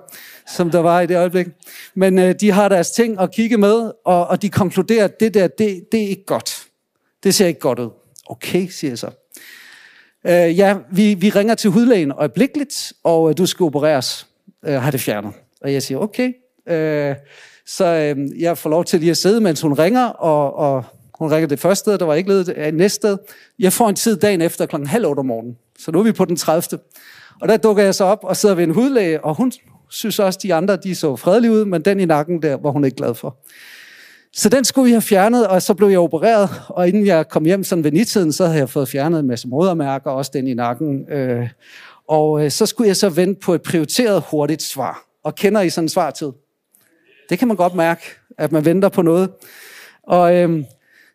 som 0.55 0.69
der 0.69 0.79
var 0.79 1.01
i 1.01 1.07
det 1.07 1.17
øjeblik. 1.17 1.47
Men 1.95 2.19
øh, 2.19 2.35
de 2.39 2.51
har 2.51 2.69
deres 2.69 2.91
ting 2.91 3.19
at 3.19 3.31
kigge 3.31 3.57
med, 3.57 3.91
og, 4.05 4.27
og 4.27 4.41
de 4.41 4.49
konkluderer, 4.49 5.03
at 5.03 5.19
det 5.19 5.33
der, 5.33 5.47
det, 5.47 5.83
det 5.91 6.03
er 6.03 6.07
ikke 6.07 6.25
godt. 6.25 6.63
Det 7.23 7.33
ser 7.33 7.47
ikke 7.47 7.59
godt 7.59 7.79
ud. 7.79 7.89
Okay, 8.25 8.67
siger 8.67 8.91
jeg 8.91 8.97
så. 8.97 9.09
Øh, 10.27 10.57
ja, 10.57 10.77
vi, 10.91 11.13
vi 11.13 11.29
ringer 11.29 11.55
til 11.55 11.69
hudlægen 11.69 12.11
øjeblikkeligt, 12.11 12.93
og 13.03 13.29
øh, 13.29 13.37
du 13.37 13.45
skal 13.45 13.63
opereres, 13.63 14.27
øh, 14.65 14.81
har 14.81 14.91
det 14.91 15.01
fjernet. 15.01 15.33
Og 15.61 15.73
jeg 15.73 15.83
siger, 15.83 15.97
okay, 15.97 16.33
Øh, 16.69 17.15
så 17.65 17.85
øh, 17.85 18.41
jeg 18.41 18.57
får 18.57 18.69
lov 18.69 18.85
til 18.85 18.99
lige 18.99 19.09
at 19.09 19.17
sidde, 19.17 19.41
mens 19.41 19.61
hun 19.61 19.73
ringer, 19.73 20.05
og, 20.05 20.55
og 20.55 20.83
hun 21.19 21.31
ringer 21.31 21.47
det 21.47 21.59
første 21.59 21.79
sted, 21.79 21.97
der 21.97 22.05
var 22.05 22.15
ikke 22.15 22.29
ledet 22.29 22.49
af 22.49 22.73
næste 22.73 22.95
sted. 22.95 23.17
Jeg 23.59 23.73
får 23.73 23.89
en 23.89 23.95
tid 23.95 24.17
dagen 24.17 24.41
efter 24.41 24.65
klokken 24.65 24.87
halv 24.87 25.05
otte 25.05 25.19
om 25.19 25.25
morgenen. 25.25 25.57
Så 25.79 25.91
nu 25.91 25.99
er 25.99 26.03
vi 26.03 26.11
på 26.11 26.25
den 26.25 26.35
30. 26.35 26.79
Og 27.41 27.47
der 27.47 27.57
dukker 27.57 27.83
jeg 27.83 27.95
så 27.95 28.03
op 28.03 28.19
og 28.23 28.37
sidder 28.37 28.55
ved 28.55 28.63
en 28.63 28.73
hudlæge, 28.73 29.23
og 29.23 29.35
hun 29.35 29.51
synes 29.89 30.19
også, 30.19 30.39
de 30.43 30.53
andre 30.53 30.75
de 30.75 30.95
så 30.95 31.15
fredelige 31.15 31.51
ud, 31.51 31.65
men 31.65 31.81
den 31.81 31.99
i 31.99 32.05
nakken 32.05 32.41
der 32.41 32.57
var 32.57 32.71
hun 32.71 32.85
ikke 32.85 32.97
glad 32.97 33.15
for. 33.15 33.37
Så 34.33 34.49
den 34.49 34.65
skulle 34.65 34.85
vi 34.85 34.91
have 34.91 35.01
fjernet, 35.01 35.47
og 35.47 35.61
så 35.61 35.73
blev 35.73 35.87
jeg 35.87 35.99
opereret, 35.99 36.49
og 36.67 36.87
inden 36.87 37.05
jeg 37.05 37.29
kom 37.29 37.45
hjem 37.45 37.63
sådan 37.63 37.83
ved 37.83 37.91
nitiden, 37.91 38.33
så 38.33 38.45
havde 38.45 38.59
jeg 38.59 38.69
fået 38.69 38.89
fjernet 38.89 39.19
en 39.19 39.27
masse 39.27 39.47
modermærker, 39.47 40.11
også 40.11 40.31
den 40.33 40.47
i 40.47 40.53
nakken. 40.53 41.11
Øh, 41.11 41.49
og 42.07 42.45
øh, 42.45 42.51
så 42.51 42.65
skulle 42.65 42.87
jeg 42.87 42.95
så 42.95 43.09
vente 43.09 43.39
på 43.39 43.53
et 43.53 43.61
prioriteret 43.61 44.23
hurtigt 44.31 44.61
svar. 44.61 45.03
Og 45.23 45.35
kender 45.35 45.61
I 45.61 45.69
sådan 45.69 45.85
en 45.85 45.89
svartid? 45.89 46.31
Det 47.31 47.39
kan 47.39 47.47
man 47.47 47.57
godt 47.57 47.75
mærke, 47.75 48.01
at 48.37 48.51
man 48.51 48.65
venter 48.65 48.89
på 48.89 49.01
noget. 49.01 49.29
Og 50.03 50.35
øh, 50.35 50.63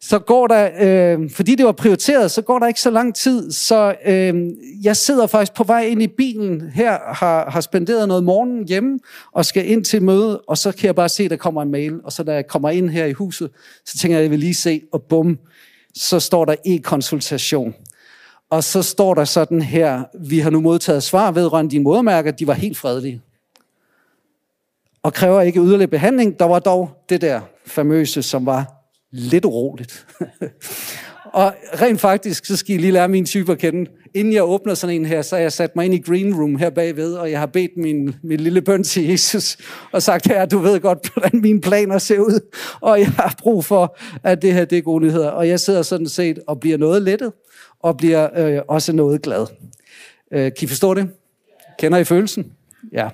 så 0.00 0.18
går 0.18 0.46
der, 0.46 0.70
øh, 0.80 1.30
fordi 1.30 1.54
det 1.54 1.66
var 1.66 1.72
prioriteret, 1.72 2.30
så 2.30 2.42
går 2.42 2.58
der 2.58 2.66
ikke 2.66 2.80
så 2.80 2.90
lang 2.90 3.14
tid, 3.14 3.52
så 3.52 3.94
øh, 4.06 4.50
jeg 4.82 4.96
sidder 4.96 5.26
faktisk 5.26 5.54
på 5.54 5.64
vej 5.64 5.80
ind 5.80 6.02
i 6.02 6.06
bilen 6.06 6.70
her, 6.74 6.98
har, 7.14 7.50
har 7.50 7.60
spenderet 7.60 8.08
noget 8.08 8.24
morgen 8.24 8.68
hjemme, 8.68 8.98
og 9.32 9.44
skal 9.44 9.70
ind 9.70 9.84
til 9.84 10.02
møde, 10.02 10.40
og 10.40 10.58
så 10.58 10.72
kan 10.72 10.86
jeg 10.86 10.94
bare 10.94 11.08
se, 11.08 11.24
at 11.24 11.30
der 11.30 11.36
kommer 11.36 11.62
en 11.62 11.70
mail, 11.70 12.00
og 12.04 12.12
så 12.12 12.22
da 12.22 12.34
jeg 12.34 12.46
kommer 12.46 12.70
ind 12.70 12.90
her 12.90 13.04
i 13.04 13.12
huset, 13.12 13.50
så 13.86 13.98
tænker 13.98 14.16
jeg, 14.16 14.20
at 14.20 14.24
jeg 14.24 14.30
vil 14.30 14.38
lige 14.38 14.54
se, 14.54 14.82
og 14.92 15.02
bum, 15.02 15.38
så 15.94 16.20
står 16.20 16.44
der 16.44 16.54
e-konsultation. 16.66 17.74
Og 18.50 18.64
så 18.64 18.82
står 18.82 19.14
der 19.14 19.24
sådan 19.24 19.62
her, 19.62 20.02
vi 20.28 20.38
har 20.38 20.50
nu 20.50 20.60
modtaget 20.60 21.02
svar 21.02 21.30
vedrørende 21.30 21.70
dine 21.70 21.84
modermærker, 21.84 22.30
de 22.30 22.46
var 22.46 22.54
helt 22.54 22.78
fredelige 22.78 23.22
og 25.06 25.14
kræver 25.14 25.40
ikke 25.40 25.60
yderligere 25.60 25.90
behandling. 25.90 26.38
Der 26.38 26.44
var 26.44 26.58
dog 26.58 26.90
det 27.08 27.20
der 27.20 27.40
famøse, 27.66 28.22
som 28.22 28.46
var 28.46 28.72
lidt 29.12 29.44
uroligt. 29.44 30.06
og 31.32 31.52
rent 31.82 32.00
faktisk, 32.00 32.44
så 32.44 32.56
skal 32.56 32.74
I 32.74 32.78
lige 32.78 32.92
lære 32.92 33.08
min 33.08 33.26
type 33.26 33.52
at 33.52 33.58
kende. 33.58 33.90
Inden 34.14 34.32
jeg 34.32 34.44
åbner 34.44 34.74
sådan 34.74 34.96
en 34.96 35.06
her, 35.06 35.22
så 35.22 35.36
har 35.36 35.40
jeg 35.42 35.52
sat 35.52 35.76
mig 35.76 35.84
ind 35.84 35.94
i 35.94 35.98
green 35.98 36.34
room 36.34 36.56
her 36.56 36.70
bagved, 36.70 37.14
og 37.14 37.30
jeg 37.30 37.38
har 37.38 37.46
bedt 37.46 37.70
min, 37.76 38.14
min 38.22 38.40
lille 38.40 38.62
bøn 38.62 38.84
til 38.84 39.06
Jesus, 39.08 39.56
og 39.92 40.02
sagt, 40.02 40.26
her, 40.26 40.46
du 40.46 40.58
ved 40.58 40.80
godt, 40.80 41.12
hvordan 41.12 41.40
mine 41.40 41.60
planer 41.60 41.98
ser 41.98 42.18
ud, 42.18 42.40
og 42.80 43.00
jeg 43.00 43.08
har 43.08 43.34
brug 43.38 43.64
for, 43.64 43.98
at 44.22 44.42
det 44.42 44.52
her 44.52 44.64
det 44.64 44.78
er 44.78 44.82
gode 44.82 45.04
nyheder. 45.04 45.30
Og 45.30 45.48
jeg 45.48 45.60
sidder 45.60 45.82
sådan 45.82 46.08
set 46.08 46.38
og 46.46 46.60
bliver 46.60 46.78
noget 46.78 47.02
lettet, 47.02 47.32
og 47.80 47.96
bliver 47.96 48.28
øh, 48.36 48.62
også 48.68 48.92
noget 48.92 49.22
glad. 49.22 49.46
Øh, 50.32 50.42
kan 50.42 50.52
I 50.62 50.66
forstå 50.66 50.94
det? 50.94 51.08
Kender 51.78 51.98
I 51.98 52.04
følelsen? 52.04 52.52
Ja. 52.92 53.08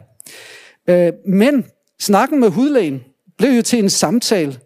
Øh, 0.89 1.13
men 1.27 1.65
Snakken 2.03 2.41
med 2.41 2.49
hudlægen 2.49 3.05
blev 3.39 3.51
jo 3.51 3.63
til 3.63 3.79
en 3.79 3.91
samtale. 3.91 4.59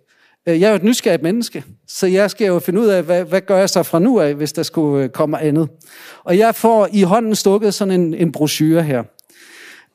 Øh, 0.48 0.60
jeg 0.60 0.66
er 0.66 0.70
jo 0.70 0.76
et 0.76 0.82
nysgerrigt 0.82 1.22
menneske, 1.22 1.64
så 1.88 2.06
jeg 2.06 2.30
skal 2.30 2.46
jo 2.46 2.58
finde 2.58 2.80
ud 2.80 2.86
af, 2.86 3.02
hvad, 3.02 3.24
hvad 3.24 3.40
gør 3.40 3.58
jeg 3.58 3.70
så 3.70 3.82
fra 3.82 3.98
nu 3.98 4.20
af, 4.20 4.34
hvis 4.34 4.52
der 4.52 4.62
skulle 4.62 5.04
øh, 5.04 5.10
komme 5.10 5.40
andet. 5.40 5.68
Og 6.24 6.38
jeg 6.38 6.54
får 6.54 6.88
i 6.92 7.02
hånden 7.02 7.34
stukket 7.34 7.74
sådan 7.74 8.00
en, 8.00 8.14
en 8.14 8.32
brochure 8.32 8.82
her. 8.82 9.02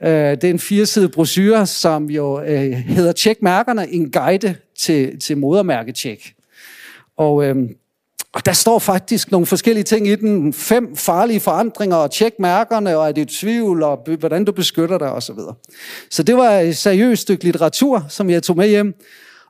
Øh, 0.03 0.09
det 0.11 0.43
er 0.43 0.49
en 0.49 0.59
firesidig 0.59 1.11
brochure, 1.11 1.65
som 1.65 2.09
jo 2.09 2.39
hedder 2.87 3.11
Tjek 3.11 3.41
mærkerne, 3.41 3.89
en 3.89 4.11
guide 4.11 4.55
til, 4.79 5.19
til 5.19 5.37
modermærketjek. 5.37 6.33
Og 7.17 7.45
øhm, 7.45 7.69
og 8.33 8.45
der 8.45 8.53
står 8.53 8.79
faktisk 8.79 9.31
nogle 9.31 9.47
forskellige 9.47 9.83
ting 9.83 10.07
i 10.07 10.15
den. 10.15 10.53
Fem 10.53 10.95
farlige 10.95 11.39
forandringer, 11.39 11.95
og 11.95 12.11
tjek 12.11 12.33
mærkerne, 12.39 12.97
og 12.97 13.07
er 13.07 13.11
det 13.11 13.27
tvivl, 13.27 13.83
og 13.83 14.07
hvordan 14.19 14.45
du 14.45 14.51
beskytter 14.51 14.97
dig, 14.97 15.11
osv. 15.11 15.35
Så, 15.35 15.53
så 16.09 16.23
det 16.23 16.35
var 16.37 16.51
et 16.51 16.77
seriøst 16.77 17.21
stykke 17.21 17.43
litteratur, 17.43 18.05
som 18.09 18.29
jeg 18.29 18.43
tog 18.43 18.57
med 18.57 18.67
hjem. 18.67 18.93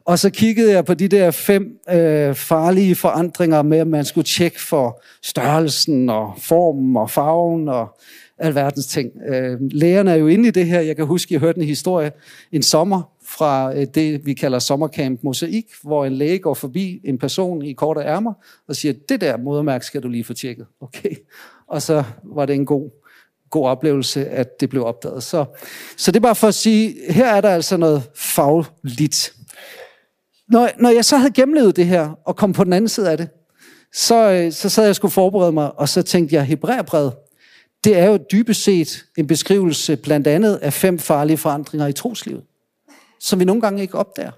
Og 0.06 0.20
så 0.20 0.30
kiggede 0.30 0.72
jeg 0.72 0.86
på 0.86 0.94
de 0.94 1.08
der 1.08 1.32
fem 1.32 1.68
øh, 1.90 2.36
farlige 2.36 2.96
forandringer 2.96 3.62
med, 3.62 3.78
at 3.78 3.88
man 3.88 4.06
skulle 4.06 4.26
tjekke 4.26 4.62
for 4.62 5.04
størrelsen 5.24 6.10
og 6.10 6.34
formen 6.38 6.98
og 6.98 7.10
farven 7.10 7.70
og 7.70 8.00
alverdens 8.38 8.86
ting. 8.86 9.12
Øh, 9.30 9.58
lægerne 9.72 10.12
er 10.12 10.16
jo 10.16 10.28
inde 10.28 10.48
i 10.48 10.52
det 10.52 10.66
her. 10.66 10.80
Jeg 10.80 10.96
kan 10.96 11.06
huske, 11.06 11.34
jeg 11.34 11.40
hørte 11.40 11.60
en 11.60 11.66
historie 11.66 12.12
en 12.52 12.64
sommer 12.64 13.02
fra 13.38 13.76
øh, 13.76 13.88
det, 13.96 14.26
vi 14.26 14.34
kalder 14.34 14.60
sommercamp 14.60 15.24
Mosaik, 15.24 15.66
hvor 15.84 16.06
en 16.06 16.14
læge 16.14 16.40
går 16.40 16.54
forbi 16.54 17.02
en 17.04 17.18
person 17.18 17.62
i 17.62 17.74
korte 17.74 18.02
ærmer 18.02 18.34
og 18.68 18.76
siger, 18.76 18.94
det 19.10 19.22
der 19.22 19.38
modermærke 19.38 19.86
skal 19.86 20.04
du 20.04 20.08
lige 20.08 20.24
få 20.24 20.34
tjekket. 20.34 20.66
Okay. 20.82 21.16
Og 21.68 21.82
så 21.82 22.04
var 22.24 22.46
det 22.46 22.56
en 22.56 22.66
god, 22.66 22.90
god 23.50 23.68
oplevelse, 23.68 24.26
at 24.26 24.60
det 24.60 24.70
blev 24.70 24.86
opdaget. 24.86 25.24
Så, 25.24 25.46
så 25.98 26.12
det 26.12 26.18
er 26.18 26.22
bare 26.22 26.36
for 26.36 26.48
at 26.48 26.56
sige, 26.56 26.96
her 27.10 27.28
er 27.28 27.42
der 27.42 27.50
altså 27.50 27.78
noget 27.78 28.04
fagligt. 28.16 29.34
Når, 30.50 30.70
når 30.80 30.90
jeg 30.90 31.06
så 31.06 31.18
havde 31.18 31.34
gennemlevet 31.34 31.76
det 31.76 31.86
her, 31.86 32.10
og 32.26 32.36
kom 32.36 32.54
på 32.54 32.64
den 32.64 32.74
anden 32.74 32.90
side 32.90 33.12
af 33.12 33.18
det, 33.18 33.30
så, 33.94 34.32
øh, 34.32 34.52
så 34.52 34.70
sad 34.70 34.84
jeg 34.84 34.90
og 34.90 34.96
skulle 34.96 35.12
forberede 35.12 35.52
mig, 35.52 35.80
og 35.80 35.90
så 35.90 36.02
tænkte 36.02 36.36
jeg, 36.36 36.46
Hebræerbrevet, 36.46 37.14
det 37.84 37.98
er 37.98 38.06
jo 38.06 38.20
dybest 38.32 38.64
set 38.64 39.06
en 39.18 39.28
beskrivelse 39.28 39.96
blandt 39.96 40.28
andet 40.28 40.56
af 40.56 40.74
fem 40.74 41.00
farlige 41.00 41.38
forandringer 41.38 41.88
i 41.88 41.94
troslivet, 41.94 42.44
som 43.22 43.40
vi 43.40 43.46
nogle 43.46 43.62
gange 43.62 43.82
ikke 43.82 43.98
opdager. 43.98 44.32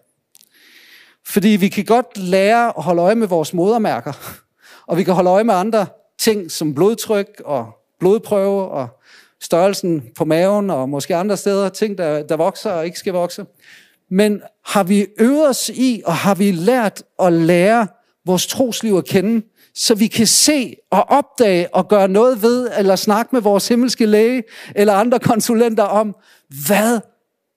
Fordi 1.26 1.48
vi 1.48 1.70
kan 1.70 1.86
godt 1.86 2.18
lære 2.18 2.68
at 2.78 2.84
holde 2.84 3.02
øje 3.02 3.16
med 3.16 3.28
vores 3.28 3.54
modermærker, 3.54 4.14
og 4.88 4.98
vi 4.98 5.04
kan 5.04 5.14
holde 5.14 5.30
øje 5.30 5.44
med 5.44 5.54
andre 5.54 5.86
ting 6.20 6.52
som 6.52 6.76
blodtryk 6.76 7.42
og 7.46 7.72
blodprøve 8.00 8.70
og 8.70 8.88
størrelsen 9.42 10.04
på 10.16 10.26
maven 10.26 10.70
og 10.70 10.90
måske 10.90 11.16
andre 11.16 11.38
steder, 11.38 11.70
ting 11.70 11.98
der, 11.98 12.24
der 12.24 12.36
vokser 12.36 12.72
og 12.72 12.86
ikke 12.86 13.00
skal 13.00 13.14
vokse. 13.14 13.46
Men 14.10 14.42
har 14.66 14.84
vi 14.84 15.08
øvet 15.20 15.50
os 15.50 15.70
i, 15.70 16.02
og 16.06 16.16
har 16.16 16.36
vi 16.36 16.52
lært 16.52 17.04
at 17.20 17.34
lære 17.34 17.88
vores 18.26 18.48
trosliv 18.48 18.96
at 18.96 19.06
kende, 19.06 19.46
så 19.76 19.96
vi 19.96 20.08
kan 20.08 20.28
se 20.28 20.76
og 20.92 21.10
opdage 21.10 21.76
og 21.76 21.88
gøre 21.88 22.08
noget 22.08 22.42
ved, 22.42 22.70
eller 22.78 22.96
snakke 22.96 23.30
med 23.32 23.42
vores 23.42 23.68
himmelske 23.68 24.06
læge, 24.06 24.44
eller 24.76 24.94
andre 24.94 25.20
konsulenter 25.20 25.84
om, 25.84 26.16
hvad 26.68 27.00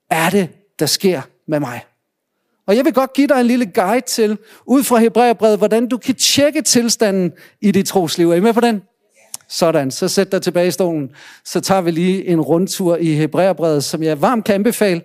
er 0.09 0.29
det, 0.29 0.49
der 0.79 0.85
sker 0.85 1.21
med 1.47 1.59
mig? 1.59 1.85
Og 2.67 2.75
jeg 2.75 2.85
vil 2.85 2.93
godt 2.93 3.13
give 3.13 3.27
dig 3.27 3.39
en 3.39 3.45
lille 3.45 3.65
guide 3.65 4.05
til, 4.05 4.37
ud 4.65 4.83
fra 4.83 4.97
Hebræerbrevet, 4.97 5.57
hvordan 5.57 5.87
du 5.87 5.97
kan 5.97 6.15
tjekke 6.15 6.61
tilstanden 6.61 7.33
i 7.61 7.71
dit 7.71 7.87
trosliv. 7.87 8.31
Er 8.31 8.35
I 8.35 8.39
med 8.39 8.53
på 8.53 8.59
den? 8.59 8.81
Sådan, 9.49 9.91
så 9.91 10.07
sæt 10.07 10.31
dig 10.31 10.41
tilbage 10.41 10.67
i 10.67 10.71
stolen. 10.71 11.09
Så 11.45 11.59
tager 11.59 11.81
vi 11.81 11.91
lige 11.91 12.25
en 12.25 12.41
rundtur 12.41 12.97
i 12.97 13.13
Hebræerbrevet, 13.13 13.83
som 13.83 14.03
jeg 14.03 14.21
varmt 14.21 14.45
kan 14.45 14.55
anbefale. 14.55 15.01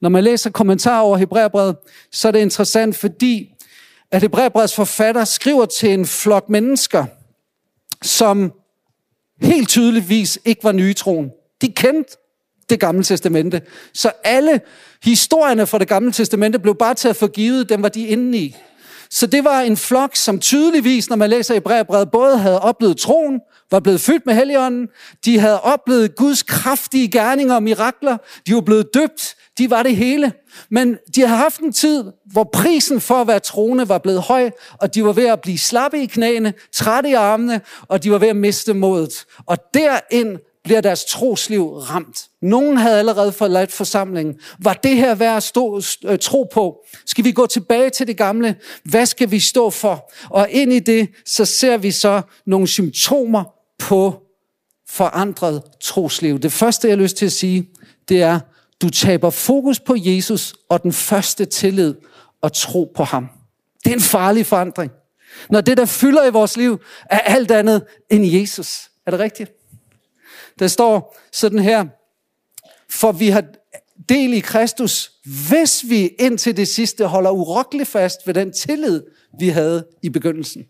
Når 0.00 0.08
man 0.08 0.24
læser 0.24 0.50
kommentarer 0.50 1.00
over 1.00 1.16
Hebræerbrevet, 1.16 1.76
så 2.12 2.28
er 2.28 2.32
det 2.32 2.38
interessant, 2.38 2.96
fordi 2.96 3.54
at 4.10 4.22
Hebræerbrevets 4.22 4.74
forfatter 4.74 5.24
skriver 5.24 5.66
til 5.66 5.92
en 5.92 6.06
flok 6.06 6.48
mennesker, 6.48 7.04
som 8.02 8.52
helt 9.42 9.68
tydeligvis 9.68 10.38
ikke 10.44 10.64
var 10.64 10.72
nye 10.72 10.94
troen. 10.94 11.30
De 11.60 11.72
kendte 11.72 12.16
det 12.70 12.80
gamle 12.80 13.04
testamente. 13.04 13.62
Så 13.94 14.12
alle 14.24 14.60
historierne 15.02 15.66
fra 15.66 15.78
det 15.78 15.88
gamle 15.88 16.12
testamente 16.12 16.58
blev 16.58 16.74
bare 16.74 16.94
taget 16.94 17.16
for 17.16 17.26
givet, 17.26 17.68
dem 17.68 17.82
var 17.82 17.88
de 17.88 18.06
inde 18.06 18.38
i. 18.38 18.56
Så 19.10 19.26
det 19.26 19.44
var 19.44 19.60
en 19.60 19.76
flok, 19.76 20.16
som 20.16 20.38
tydeligvis, 20.38 21.08
når 21.08 21.16
man 21.16 21.30
læser 21.30 21.54
i 21.54 21.60
brevbrevet, 21.60 22.10
både 22.10 22.38
havde 22.38 22.60
oplevet 22.60 22.96
troen, 22.96 23.40
var 23.70 23.80
blevet 23.80 24.00
fyldt 24.00 24.26
med 24.26 24.34
helligånden, 24.34 24.88
de 25.24 25.38
havde 25.38 25.60
oplevet 25.60 26.16
Guds 26.16 26.42
kraftige 26.42 27.10
gerninger 27.10 27.54
og 27.54 27.62
mirakler, 27.62 28.16
de 28.46 28.54
var 28.54 28.60
blevet 28.60 28.94
døbt, 28.94 29.36
de 29.58 29.70
var 29.70 29.82
det 29.82 29.96
hele. 29.96 30.32
Men 30.70 30.96
de 31.14 31.20
havde 31.20 31.38
haft 31.38 31.60
en 31.60 31.72
tid, 31.72 32.04
hvor 32.32 32.44
prisen 32.52 33.00
for 33.00 33.14
at 33.14 33.26
være 33.26 33.40
troende 33.40 33.88
var 33.88 33.98
blevet 33.98 34.22
høj, 34.22 34.50
og 34.80 34.94
de 34.94 35.04
var 35.04 35.12
ved 35.12 35.26
at 35.26 35.40
blive 35.40 35.58
slappe 35.58 36.02
i 36.02 36.06
knæene, 36.06 36.54
trætte 36.72 37.10
i 37.10 37.12
armene, 37.12 37.60
og 37.82 38.02
de 38.02 38.10
var 38.10 38.18
ved 38.18 38.28
at 38.28 38.36
miste 38.36 38.74
modet. 38.74 39.24
Og 39.46 39.58
derind 39.74 40.38
bliver 40.66 40.80
deres 40.80 41.04
trosliv 41.04 41.68
ramt. 41.68 42.28
Nogen 42.42 42.76
havde 42.76 42.98
allerede 42.98 43.32
forladt 43.32 43.72
forsamlingen. 43.72 44.34
Var 44.58 44.72
det 44.72 44.96
her 44.96 45.14
værd 45.14 45.36
at 45.36 45.42
stå, 45.42 45.82
øh, 46.04 46.18
tro 46.18 46.48
på? 46.52 46.84
Skal 47.06 47.24
vi 47.24 47.32
gå 47.32 47.46
tilbage 47.46 47.90
til 47.90 48.06
det 48.06 48.16
gamle? 48.16 48.56
Hvad 48.84 49.06
skal 49.06 49.30
vi 49.30 49.40
stå 49.40 49.70
for? 49.70 50.12
Og 50.30 50.50
ind 50.50 50.72
i 50.72 50.78
det, 50.78 51.08
så 51.26 51.44
ser 51.44 51.76
vi 51.76 51.90
så 51.90 52.22
nogle 52.46 52.68
symptomer 52.68 53.44
på 53.78 54.22
forandret 54.88 55.62
trosliv. 55.80 56.38
Det 56.38 56.52
første, 56.52 56.88
jeg 56.88 56.96
har 56.96 57.02
lyst 57.02 57.16
til 57.16 57.26
at 57.26 57.32
sige, 57.32 57.68
det 58.08 58.22
er, 58.22 58.40
du 58.82 58.90
taber 58.90 59.30
fokus 59.30 59.80
på 59.80 59.94
Jesus 59.98 60.54
og 60.68 60.82
den 60.82 60.92
første 60.92 61.44
tillid 61.44 61.94
og 62.42 62.52
tro 62.52 62.92
på 62.96 63.04
ham. 63.04 63.28
Det 63.84 63.90
er 63.90 63.94
en 63.94 64.00
farlig 64.00 64.46
forandring. 64.46 64.92
Når 65.50 65.60
det, 65.60 65.76
der 65.76 65.84
fylder 65.84 66.24
i 66.24 66.30
vores 66.30 66.56
liv, 66.56 66.80
er 67.10 67.18
alt 67.18 67.50
andet 67.50 67.82
end 68.10 68.26
Jesus. 68.26 68.90
Er 69.06 69.10
det 69.10 69.20
rigtigt? 69.20 69.55
Der 70.58 70.68
står 70.68 71.16
sådan 71.32 71.58
her, 71.58 71.84
for 72.90 73.12
vi 73.12 73.28
har 73.28 73.44
del 74.08 74.34
i 74.34 74.40
Kristus, 74.40 75.12
hvis 75.48 75.84
vi 75.88 76.06
indtil 76.06 76.56
det 76.56 76.68
sidste 76.68 77.06
holder 77.06 77.30
urokkeligt 77.30 77.88
fast 77.88 78.26
ved 78.26 78.34
den 78.34 78.52
tillid, 78.52 79.02
vi 79.38 79.48
havde 79.48 79.86
i 80.02 80.08
begyndelsen. 80.08 80.62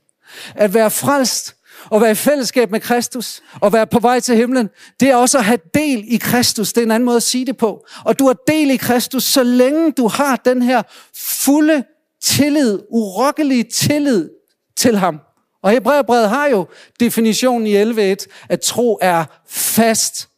At 0.55 0.75
være 0.75 0.90
frelst 0.90 1.57
og 1.90 2.00
være 2.00 2.11
i 2.11 2.14
fællesskab 2.14 2.71
med 2.71 2.81
Kristus, 2.81 3.43
og 3.61 3.73
være 3.73 3.87
på 3.87 3.99
vej 3.99 4.21
til 4.21 4.37
himlen, 4.37 4.69
det 5.00 5.09
er 5.09 5.16
også 5.16 5.38
at 5.38 5.45
have 5.45 5.59
del 5.75 6.05
i 6.09 6.16
Kristus. 6.16 6.73
Det 6.73 6.81
er 6.81 6.85
en 6.85 6.90
anden 6.90 7.05
måde 7.05 7.16
at 7.16 7.23
sige 7.23 7.47
det 7.47 7.57
på. 7.57 7.87
Og 8.05 8.19
du 8.19 8.26
har 8.26 8.37
del 8.47 8.71
i 8.71 8.76
Kristus, 8.76 9.25
så 9.25 9.43
længe 9.43 9.93
du 9.93 10.09
har 10.09 10.37
den 10.37 10.62
her 10.62 10.83
fulde 11.14 11.85
tillid, 12.23 12.78
urokkelige 12.90 13.64
tillid 13.64 14.31
til 14.76 14.97
ham. 14.97 15.21
Og 15.66 15.73
Hebræerbrevet 15.73 16.28
har 16.28 16.46
jo 16.46 16.66
definitionen 17.00 17.66
i 17.66 17.82
11.1, 17.82 18.26
at 18.49 18.61
tro 18.61 18.99
er 19.02 19.25
fast 19.49 20.28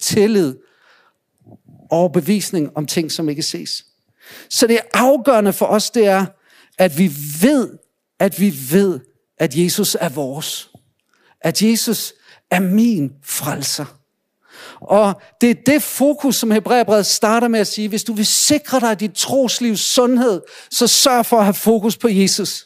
tillid 0.00 0.56
og 1.90 2.12
bevisning 2.12 2.76
om 2.76 2.86
ting, 2.86 3.12
som 3.12 3.28
ikke 3.28 3.42
ses. 3.42 3.84
Så 4.50 4.66
det 4.66 4.78
afgørende 4.94 5.52
for 5.52 5.66
os, 5.66 5.90
det 5.90 6.06
er, 6.06 6.26
at 6.78 6.98
vi 6.98 7.12
ved, 7.42 7.78
at 8.18 8.40
vi 8.40 8.54
ved, 8.70 9.00
at 9.38 9.54
Jesus 9.54 9.96
er 10.00 10.08
vores. 10.08 10.70
At 11.40 11.62
Jesus 11.62 12.14
er 12.50 12.60
min 12.60 13.12
frelser. 13.24 13.98
Og 14.80 15.20
det 15.40 15.50
er 15.50 15.62
det 15.66 15.82
fokus, 15.82 16.36
som 16.36 16.50
Hebræerbrevet 16.50 17.06
starter 17.06 17.48
med 17.48 17.60
at 17.60 17.66
sige, 17.66 17.88
hvis 17.88 18.04
du 18.04 18.12
vil 18.12 18.26
sikre 18.26 18.80
dig 18.80 19.00
dit 19.00 19.14
troslivs 19.14 19.80
sundhed, 19.80 20.42
så 20.70 20.86
sørg 20.86 21.26
for 21.26 21.38
at 21.38 21.44
have 21.44 21.54
fokus 21.54 21.96
på 21.96 22.08
Jesus. 22.08 22.65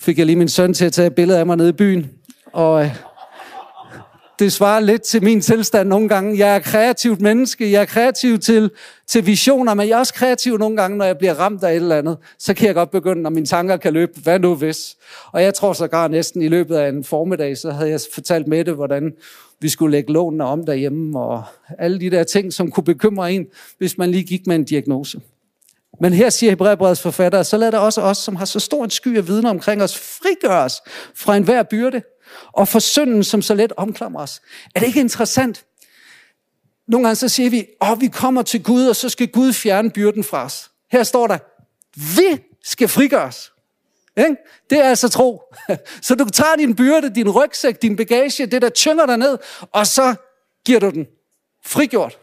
Fik 0.00 0.18
jeg 0.18 0.26
lige 0.26 0.36
min 0.36 0.48
søn 0.48 0.74
til 0.74 0.84
at 0.84 0.92
tage 0.92 1.06
et 1.06 1.14
billede 1.14 1.38
af 1.38 1.46
mig 1.46 1.56
nede 1.56 1.68
i 1.68 1.72
byen, 1.72 2.10
og 2.52 2.84
øh, 2.84 2.96
det 4.38 4.52
svarer 4.52 4.80
lidt 4.80 5.02
til 5.02 5.22
min 5.22 5.40
tilstand 5.40 5.88
nogle 5.88 6.08
gange. 6.08 6.38
Jeg 6.38 6.54
er 6.54 6.58
kreativt 6.58 7.20
menneske, 7.20 7.72
jeg 7.72 7.80
er 7.80 7.84
kreativ 7.84 8.38
til, 8.38 8.70
til 9.06 9.26
visioner, 9.26 9.74
men 9.74 9.88
jeg 9.88 9.94
er 9.94 9.98
også 9.98 10.14
kreativ 10.14 10.58
nogle 10.58 10.76
gange, 10.76 10.98
når 10.98 11.04
jeg 11.04 11.18
bliver 11.18 11.34
ramt 11.34 11.64
af 11.64 11.70
et 11.70 11.76
eller 11.76 11.98
andet. 11.98 12.16
Så 12.38 12.54
kan 12.54 12.66
jeg 12.66 12.74
godt 12.74 12.90
begynde, 12.90 13.22
når 13.22 13.30
mine 13.30 13.46
tanker 13.46 13.76
kan 13.76 13.92
løbe, 13.92 14.12
hvad 14.22 14.38
nu 14.38 14.54
hvis? 14.54 14.96
Og 15.32 15.42
jeg 15.42 15.54
tror 15.54 15.72
sågar 15.72 16.08
næsten 16.08 16.42
i 16.42 16.48
løbet 16.48 16.76
af 16.76 16.88
en 16.88 17.04
formiddag, 17.04 17.56
så 17.56 17.70
havde 17.70 17.90
jeg 17.90 18.00
fortalt 18.14 18.46
med 18.46 18.64
det, 18.64 18.74
hvordan 18.74 19.12
vi 19.60 19.68
skulle 19.68 19.92
lægge 19.92 20.12
lånene 20.12 20.44
om 20.44 20.66
derhjemme, 20.66 21.20
og 21.20 21.42
alle 21.78 22.00
de 22.00 22.10
der 22.10 22.24
ting, 22.24 22.52
som 22.52 22.70
kunne 22.70 22.84
bekymre 22.84 23.32
en, 23.32 23.46
hvis 23.78 23.98
man 23.98 24.10
lige 24.10 24.24
gik 24.24 24.46
med 24.46 24.56
en 24.56 24.64
diagnose. 24.64 25.20
Men 26.00 26.12
her 26.12 26.30
siger 26.30 26.50
Hebræerbrevets 26.50 27.00
forfatter, 27.00 27.42
så 27.42 27.56
lad 27.56 27.72
det 27.72 27.80
også 27.80 28.00
os, 28.00 28.18
som 28.18 28.36
har 28.36 28.44
så 28.44 28.60
stor 28.60 28.84
en 28.84 28.90
sky 28.90 29.16
af 29.16 29.28
vidner 29.28 29.50
omkring 29.50 29.82
os, 29.82 29.98
frigøres 29.98 30.74
fra 31.14 31.36
enhver 31.36 31.62
byrde 31.62 32.02
og 32.52 32.68
for 32.68 32.78
synden, 32.78 33.24
som 33.24 33.42
så 33.42 33.54
let 33.54 33.72
omklamrer 33.76 34.22
os. 34.22 34.40
Er 34.74 34.80
det 34.80 34.86
ikke 34.86 35.00
interessant? 35.00 35.64
Nogle 36.88 37.06
gange 37.06 37.16
så 37.16 37.28
siger 37.28 37.50
vi, 37.50 37.66
at 37.80 38.00
vi 38.00 38.06
kommer 38.06 38.42
til 38.42 38.62
Gud, 38.62 38.86
og 38.86 38.96
så 38.96 39.08
skal 39.08 39.28
Gud 39.28 39.52
fjerne 39.52 39.90
byrden 39.90 40.24
fra 40.24 40.44
os. 40.44 40.70
Her 40.92 41.02
står 41.02 41.26
der, 41.26 41.38
vi 42.16 42.42
skal 42.64 42.88
frigøres. 42.88 43.52
Ikke? 44.16 44.36
Det 44.70 44.78
er 44.78 44.84
altså 44.84 45.08
tro. 45.08 45.42
Så 46.02 46.14
du 46.14 46.24
tager 46.24 46.56
din 46.56 46.76
byrde, 46.76 47.14
din 47.14 47.30
rygsæk, 47.30 47.82
din 47.82 47.96
bagage, 47.96 48.46
det 48.46 48.62
der 48.62 48.68
tynger 48.68 49.06
dig 49.06 49.16
ned, 49.16 49.38
og 49.72 49.86
så 49.86 50.14
giver 50.64 50.80
du 50.80 50.90
den 50.90 51.06
frigjort. 51.64 52.18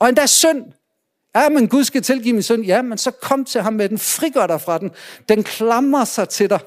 Og 0.00 0.08
endda 0.08 0.26
synd. 0.26 0.64
Ja, 1.36 1.48
men 1.48 1.68
Gud 1.68 1.84
skal 1.84 2.02
tilgive 2.02 2.32
min 2.32 2.42
synd. 2.42 2.64
Ja, 2.64 2.82
men 2.82 2.98
så 2.98 3.10
kom 3.10 3.44
til 3.44 3.60
ham 3.60 3.72
med 3.72 3.88
den, 3.88 3.98
frigør 3.98 4.46
dig 4.46 4.60
fra 4.60 4.78
den. 4.78 4.90
Den 5.28 5.42
klamrer 5.42 6.04
sig 6.04 6.28
til 6.28 6.50
dig. 6.50 6.60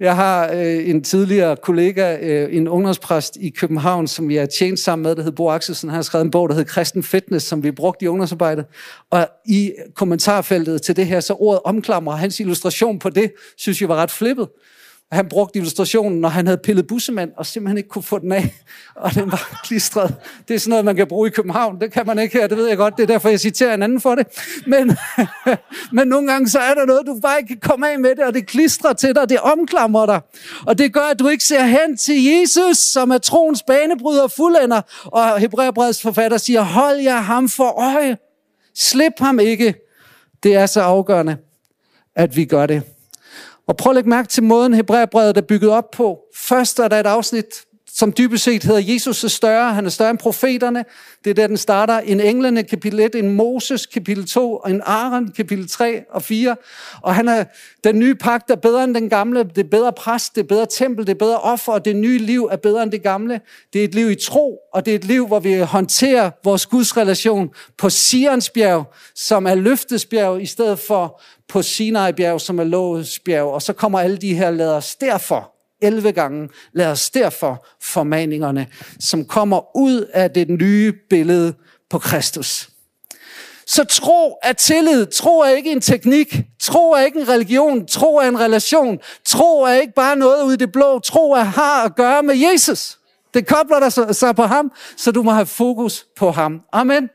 Jeg 0.00 0.16
har 0.16 0.52
øh, 0.52 0.88
en 0.88 1.04
tidligere 1.04 1.56
kollega, 1.56 2.18
øh, 2.20 2.56
en 2.56 2.68
ungdomspræst 2.68 3.36
i 3.36 3.50
København, 3.50 4.08
som 4.08 4.30
jeg 4.30 4.42
har 4.42 4.46
tjent 4.46 4.78
sammen 4.78 5.02
med, 5.02 5.16
der 5.16 5.22
hedder 5.22 5.36
Bo 5.36 5.50
Axelsen. 5.50 5.88
Han 5.88 5.94
har 5.94 6.02
skrevet 6.02 6.24
en 6.24 6.30
bog, 6.30 6.48
der 6.48 6.54
hedder 6.54 6.68
Kristen 6.72 7.02
Fitness, 7.02 7.46
som 7.46 7.62
vi 7.62 7.70
brugte 7.70 8.04
i 8.04 8.08
ungdomsarbejdet. 8.08 8.64
Og 9.10 9.28
i 9.46 9.72
kommentarfeltet 9.94 10.82
til 10.82 10.96
det 10.96 11.06
her, 11.06 11.20
så 11.20 11.34
ordet 11.34 11.60
omklamrer, 11.64 12.16
hans 12.16 12.40
illustration 12.40 12.98
på 12.98 13.10
det, 13.10 13.32
synes 13.56 13.80
jeg 13.80 13.88
var 13.88 13.96
ret 13.96 14.10
flippet. 14.10 14.48
Han 15.12 15.28
brugte 15.28 15.58
illustrationen, 15.58 16.20
når 16.20 16.28
han 16.28 16.46
havde 16.46 16.58
pillet 16.58 16.86
bussemand, 16.86 17.32
og 17.36 17.46
simpelthen 17.46 17.76
ikke 17.76 17.88
kunne 17.88 18.02
få 18.02 18.18
den 18.18 18.32
af, 18.32 18.54
og 19.04 19.14
den 19.14 19.32
var 19.32 19.60
klistret. 19.64 20.14
Det 20.48 20.54
er 20.54 20.58
sådan 20.58 20.70
noget, 20.70 20.84
man 20.84 20.96
kan 20.96 21.06
bruge 21.06 21.28
i 21.28 21.30
København. 21.30 21.80
Det 21.80 21.92
kan 21.92 22.06
man 22.06 22.18
ikke 22.18 22.38
her, 22.38 22.46
det 22.46 22.56
ved 22.56 22.68
jeg 22.68 22.76
godt. 22.76 22.96
Det 22.96 23.02
er 23.02 23.06
derfor, 23.06 23.28
jeg 23.28 23.40
citerer 23.40 23.74
en 23.74 23.82
anden 23.82 24.00
for 24.00 24.14
det. 24.14 24.26
Men, 24.66 24.96
men 25.96 26.08
nogle 26.08 26.32
gange, 26.32 26.48
så 26.48 26.58
er 26.58 26.74
der 26.74 26.86
noget, 26.86 27.06
du 27.06 27.20
bare 27.22 27.38
ikke 27.38 27.48
kan 27.48 27.70
komme 27.70 27.90
af 27.90 27.98
med 27.98 28.10
det, 28.10 28.24
og 28.24 28.34
det 28.34 28.46
klistrer 28.46 28.92
til 28.92 29.14
dig, 29.14 29.28
det 29.28 29.40
omklamrer 29.40 30.06
dig. 30.06 30.20
Og 30.66 30.78
det 30.78 30.92
gør, 30.92 31.10
at 31.10 31.18
du 31.18 31.28
ikke 31.28 31.44
ser 31.44 31.64
hen 31.64 31.96
til 31.96 32.24
Jesus, 32.24 32.76
som 32.76 33.10
er 33.10 33.18
troens 33.18 33.62
banebryder 33.62 34.22
og 34.22 34.30
fuldender. 34.30 34.80
Og 35.04 35.38
Hebræerbreds 35.38 36.02
forfatter 36.02 36.38
siger, 36.38 36.62
hold 36.62 36.96
jer 36.96 37.20
ham 37.20 37.48
for 37.48 37.80
øje. 37.80 38.16
Slip 38.74 39.12
ham 39.18 39.40
ikke. 39.40 39.74
Det 40.42 40.54
er 40.54 40.66
så 40.66 40.80
afgørende, 40.80 41.36
at 42.16 42.36
vi 42.36 42.44
gør 42.44 42.66
det. 42.66 42.82
Og 43.68 43.76
prøv 43.76 43.90
at 43.90 43.94
lægge 43.94 44.10
mærke 44.10 44.28
til 44.28 44.42
måden, 44.42 44.74
Hebræerbrevet 44.74 45.36
er 45.36 45.40
bygget 45.40 45.70
op 45.70 45.90
på. 45.90 46.18
Først 46.34 46.78
er 46.78 46.88
der 46.88 47.00
et 47.00 47.06
afsnit, 47.06 47.64
som 47.98 48.12
dybest 48.12 48.44
set 48.44 48.64
hedder, 48.64 48.92
Jesus 48.92 49.24
er 49.24 49.28
større, 49.28 49.74
han 49.74 49.86
er 49.86 49.90
større 49.90 50.10
end 50.10 50.18
profeterne. 50.18 50.84
Det 51.24 51.30
er 51.30 51.34
der, 51.34 51.46
den 51.46 51.56
starter. 51.56 51.98
En 51.98 52.20
englene, 52.20 52.62
kapitel 52.62 53.00
1, 53.00 53.14
en 53.14 53.34
Moses, 53.34 53.86
kapitel 53.86 54.26
2, 54.26 54.56
og 54.56 54.70
en 54.70 54.82
Aaron, 54.84 55.28
kapitel 55.36 55.68
3 55.68 56.02
og 56.10 56.22
4. 56.22 56.56
Og 57.02 57.14
han 57.14 57.28
er, 57.28 57.44
den 57.84 57.98
nye 57.98 58.14
pagt 58.14 58.50
er 58.50 58.56
bedre 58.56 58.84
end 58.84 58.94
den 58.94 59.08
gamle. 59.08 59.44
Det 59.44 59.58
er 59.58 59.68
bedre 59.70 59.92
præst, 59.92 60.34
det 60.34 60.42
er 60.42 60.46
bedre 60.46 60.66
tempel, 60.70 61.06
det 61.06 61.12
er 61.12 61.18
bedre 61.18 61.38
offer, 61.38 61.72
og 61.72 61.84
det 61.84 61.96
nye 61.96 62.18
liv 62.18 62.48
er 62.52 62.56
bedre 62.56 62.82
end 62.82 62.92
det 62.92 63.02
gamle. 63.02 63.40
Det 63.72 63.80
er 63.80 63.84
et 63.84 63.94
liv 63.94 64.10
i 64.10 64.14
tro, 64.14 64.58
og 64.74 64.86
det 64.86 64.90
er 64.90 64.94
et 64.94 65.04
liv, 65.04 65.26
hvor 65.26 65.40
vi 65.40 65.58
håndterer 65.58 66.30
vores 66.44 66.66
Guds 66.66 66.96
relation 66.96 67.50
på 67.78 67.90
Sionsbjerg, 67.90 68.92
som 69.14 69.46
er 69.46 69.54
løftesbjerg, 69.54 70.42
i 70.42 70.46
stedet 70.46 70.78
for 70.78 71.20
på 71.48 71.62
Sinai 71.62 72.12
bjerg, 72.12 72.40
som 72.40 72.58
er 72.58 72.64
lovets 72.64 73.18
bjerg. 73.18 73.46
Og 73.46 73.62
så 73.62 73.72
kommer 73.72 74.00
alle 74.00 74.16
de 74.16 74.34
her 74.34 74.50
lad 74.50 74.68
os 74.68 74.96
derfor 74.96 75.54
11 75.82 76.12
gange. 76.12 76.48
Lad 76.72 76.86
os 76.86 77.10
derfor 77.10 77.66
formaningerne, 77.82 78.66
som 79.00 79.24
kommer 79.24 79.76
ud 79.76 80.00
af 80.14 80.30
det 80.30 80.48
nye 80.48 80.92
billede 81.10 81.54
på 81.90 81.98
Kristus. 81.98 82.68
Så 83.66 83.84
tro 83.84 84.38
er 84.42 84.52
tillid. 84.52 85.06
Tro 85.06 85.38
er 85.40 85.48
ikke 85.48 85.72
en 85.72 85.80
teknik. 85.80 86.40
Tro 86.60 86.92
er 86.92 87.00
ikke 87.00 87.20
en 87.20 87.28
religion. 87.28 87.86
Tro 87.86 88.16
er 88.16 88.28
en 88.28 88.40
relation. 88.40 88.98
Tro 89.24 89.62
er 89.62 89.72
ikke 89.72 89.94
bare 89.94 90.16
noget 90.16 90.42
ud 90.42 90.52
i 90.52 90.56
det 90.56 90.72
blå. 90.72 90.98
Tro 90.98 91.32
er 91.32 91.42
har 91.42 91.84
at 91.84 91.96
gøre 91.96 92.22
med 92.22 92.34
Jesus. 92.36 92.98
Det 93.34 93.46
kobler 93.46 93.80
dig 93.80 94.16
sig 94.16 94.36
på 94.36 94.42
ham, 94.42 94.72
så 94.96 95.12
du 95.12 95.22
må 95.22 95.30
have 95.30 95.46
fokus 95.46 96.06
på 96.16 96.30
ham. 96.30 96.60
Amen. 96.72 97.08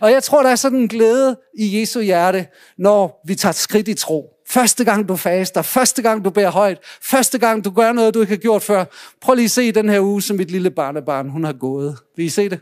Og 0.00 0.10
jeg 0.10 0.22
tror, 0.22 0.42
der 0.42 0.50
er 0.50 0.56
sådan 0.56 0.78
en 0.78 0.88
glæde 0.88 1.36
i 1.58 1.80
Jesu 1.80 2.00
hjerte, 2.00 2.46
når 2.78 3.20
vi 3.24 3.34
tager 3.34 3.50
et 3.50 3.56
skridt 3.56 3.88
i 3.88 3.94
tro. 3.94 4.32
Første 4.48 4.84
gang 4.84 5.08
du 5.08 5.16
faster, 5.16 5.62
første 5.62 6.02
gang 6.02 6.24
du 6.24 6.30
bærer 6.30 6.50
højt, 6.50 6.78
første 7.02 7.38
gang 7.38 7.64
du 7.64 7.70
gør 7.70 7.92
noget, 7.92 8.14
du 8.14 8.20
ikke 8.20 8.32
har 8.32 8.36
gjort 8.36 8.62
før. 8.62 8.84
Prøv 9.20 9.34
lige 9.34 9.44
at 9.44 9.50
se 9.50 9.72
den 9.72 9.88
her 9.88 10.00
uge, 10.00 10.22
som 10.22 10.36
mit 10.36 10.50
lille 10.50 10.70
barnebarn, 10.70 11.28
hun 11.28 11.44
har 11.44 11.52
gået. 11.52 11.98
Vil 12.16 12.26
I 12.26 12.28
se 12.28 12.48
det? 12.48 12.60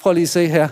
Prøv 0.00 0.12
lige 0.12 0.22
at 0.22 0.28
se 0.28 0.46
her. 0.46 0.68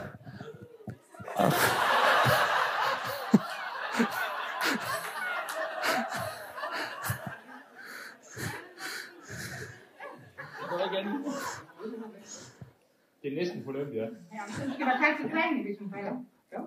Det 13.23 13.33
er 13.33 13.37
næsten 13.37 13.65
for 13.65 13.73
ja. 13.95 14.07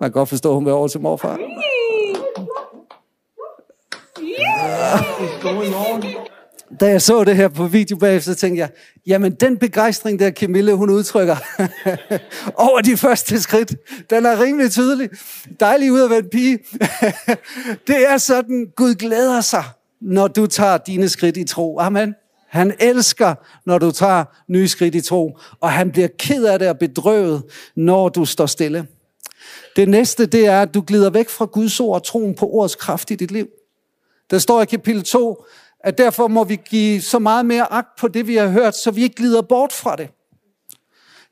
kan 0.00 0.12
godt 0.12 0.28
forstå, 0.28 0.48
at 0.48 0.54
hun 0.54 0.64
vil 0.64 0.72
over 0.72 0.88
til 0.88 1.00
morfar. 1.00 1.38
Da 6.80 6.86
jeg 6.86 7.02
så 7.02 7.24
det 7.24 7.36
her 7.36 7.48
på 7.48 7.66
video 7.66 7.96
bagefter, 7.96 8.32
så 8.32 8.38
tænkte 8.38 8.60
jeg, 8.60 8.70
jamen 9.06 9.34
den 9.34 9.58
begejstring 9.58 10.18
der 10.18 10.30
Camille, 10.30 10.74
hun 10.74 10.90
udtrykker 10.90 11.36
over 12.66 12.80
de 12.80 12.96
første 12.96 13.42
skridt, 13.42 13.74
den 14.10 14.26
er 14.26 14.42
rimelig 14.42 14.70
tydelig. 14.70 15.10
Dejlig 15.60 15.92
ud 15.92 16.00
af 16.00 16.18
en 16.18 16.28
pige. 16.32 16.58
det 17.88 18.08
er 18.08 18.18
sådan, 18.18 18.66
Gud 18.76 18.94
glæder 18.94 19.40
sig, 19.40 19.64
når 20.00 20.28
du 20.28 20.46
tager 20.46 20.78
dine 20.78 21.08
skridt 21.08 21.36
i 21.36 21.44
tro. 21.44 21.78
Amen. 21.78 22.14
Han 22.56 22.74
elsker, 22.80 23.34
når 23.66 23.78
du 23.78 23.90
tager 23.90 24.24
nye 24.48 24.68
skridt 24.68 24.94
i 24.94 25.00
tro, 25.00 25.38
og 25.60 25.72
han 25.72 25.92
bliver 25.92 26.08
ked 26.18 26.44
af 26.44 26.58
det 26.58 26.68
og 26.68 26.78
bedrøvet, 26.78 27.42
når 27.74 28.08
du 28.08 28.24
står 28.24 28.46
stille. 28.46 28.86
Det 29.76 29.88
næste, 29.88 30.26
det 30.26 30.46
er, 30.46 30.62
at 30.62 30.74
du 30.74 30.84
glider 30.86 31.10
væk 31.10 31.28
fra 31.28 31.44
Guds 31.44 31.80
ord 31.80 31.94
og 31.94 32.06
troen 32.06 32.34
på 32.34 32.46
ordets 32.46 32.74
kraft 32.74 33.10
i 33.10 33.14
dit 33.14 33.30
liv. 33.30 33.48
Der 34.30 34.38
står 34.38 34.62
i 34.62 34.64
kapitel 34.64 35.02
2, 35.02 35.44
at 35.80 35.98
derfor 35.98 36.28
må 36.28 36.44
vi 36.44 36.58
give 36.70 37.02
så 37.02 37.18
meget 37.18 37.46
mere 37.46 37.72
agt 37.72 37.98
på 37.98 38.08
det, 38.08 38.26
vi 38.26 38.36
har 38.36 38.48
hørt, 38.48 38.76
så 38.76 38.90
vi 38.90 39.02
ikke 39.02 39.14
glider 39.14 39.42
bort 39.42 39.72
fra 39.72 39.96
det. 39.96 40.08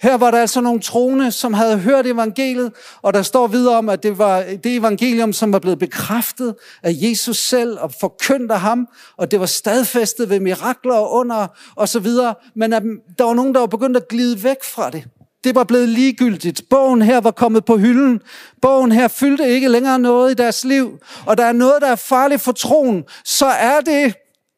Her 0.03 0.17
var 0.17 0.31
der 0.31 0.39
altså 0.39 0.61
nogle 0.61 0.81
troende, 0.81 1.33
som 1.33 1.55
havde 1.55 1.79
hørt 1.79 2.07
evangeliet, 2.07 2.73
og 3.03 3.15
der 3.15 3.23
står 3.23 3.47
videre 3.47 3.77
om, 3.77 3.89
at 3.89 4.03
det 4.03 4.19
var 4.19 4.43
det 4.65 4.77
evangelium, 4.77 5.33
som 5.33 5.53
var 5.53 5.59
blevet 5.59 5.79
bekræftet 5.79 6.55
af 6.83 6.93
Jesus 6.95 7.37
selv 7.37 7.79
og 7.81 7.93
forkyndt 8.01 8.53
af 8.53 8.61
ham, 8.61 8.89
og 9.17 9.31
det 9.31 9.41
var 9.41 9.47
stadfæstet 9.47 10.31
ved 10.31 10.41
mirakler 10.41 10.95
og 10.95 11.13
under 11.13 11.47
og 11.77 11.89
så 11.89 12.01
videre, 12.01 12.35
men 12.57 12.73
at 12.73 12.83
der 13.19 13.25
var 13.25 13.35
nogen, 13.35 13.55
der 13.55 13.61
var 13.61 13.67
begyndt 13.67 13.97
at 13.97 14.09
glide 14.09 14.45
væk 14.45 14.65
fra 14.65 14.91
det. 14.91 15.05
Det 15.45 15.55
var 15.55 15.65
blevet 15.65 15.89
ligegyldigt. 15.89 16.63
Bogen 16.71 17.03
her 17.03 17.21
var 17.21 17.31
kommet 17.31 17.65
på 17.65 17.77
hylden. 17.77 18.21
Bogen 18.63 18.93
her 18.93 19.09
fyldte 19.09 19.49
ikke 19.49 19.69
længere 19.69 19.99
noget 19.99 20.31
i 20.31 20.35
deres 20.35 20.65
liv. 20.65 20.99
Og 21.27 21.39
der 21.39 21.45
er 21.45 21.53
noget, 21.53 21.83
der 21.83 21.89
er 21.89 21.97
farligt 21.97 22.43
for 22.43 22.53
troen. 22.53 23.05
Så 23.25 23.47
er 23.47 23.81
det 23.81 24.15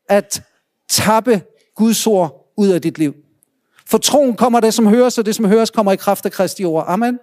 at 0.08 0.42
tappe 0.90 1.42
Guds 1.76 2.06
ord 2.06 2.52
ud 2.56 2.68
af 2.68 2.82
dit 2.82 2.98
liv. 2.98 3.14
For 3.88 3.98
troen 3.98 4.36
kommer 4.36 4.60
det, 4.60 4.74
som 4.74 4.86
høres, 4.86 5.18
og 5.18 5.26
det, 5.26 5.34
som 5.34 5.44
høres, 5.44 5.70
kommer 5.70 5.92
i 5.92 5.96
kraft 5.96 6.26
af 6.26 6.32
Kristi 6.32 6.64
ord. 6.64 6.84
Amen. 6.88 7.18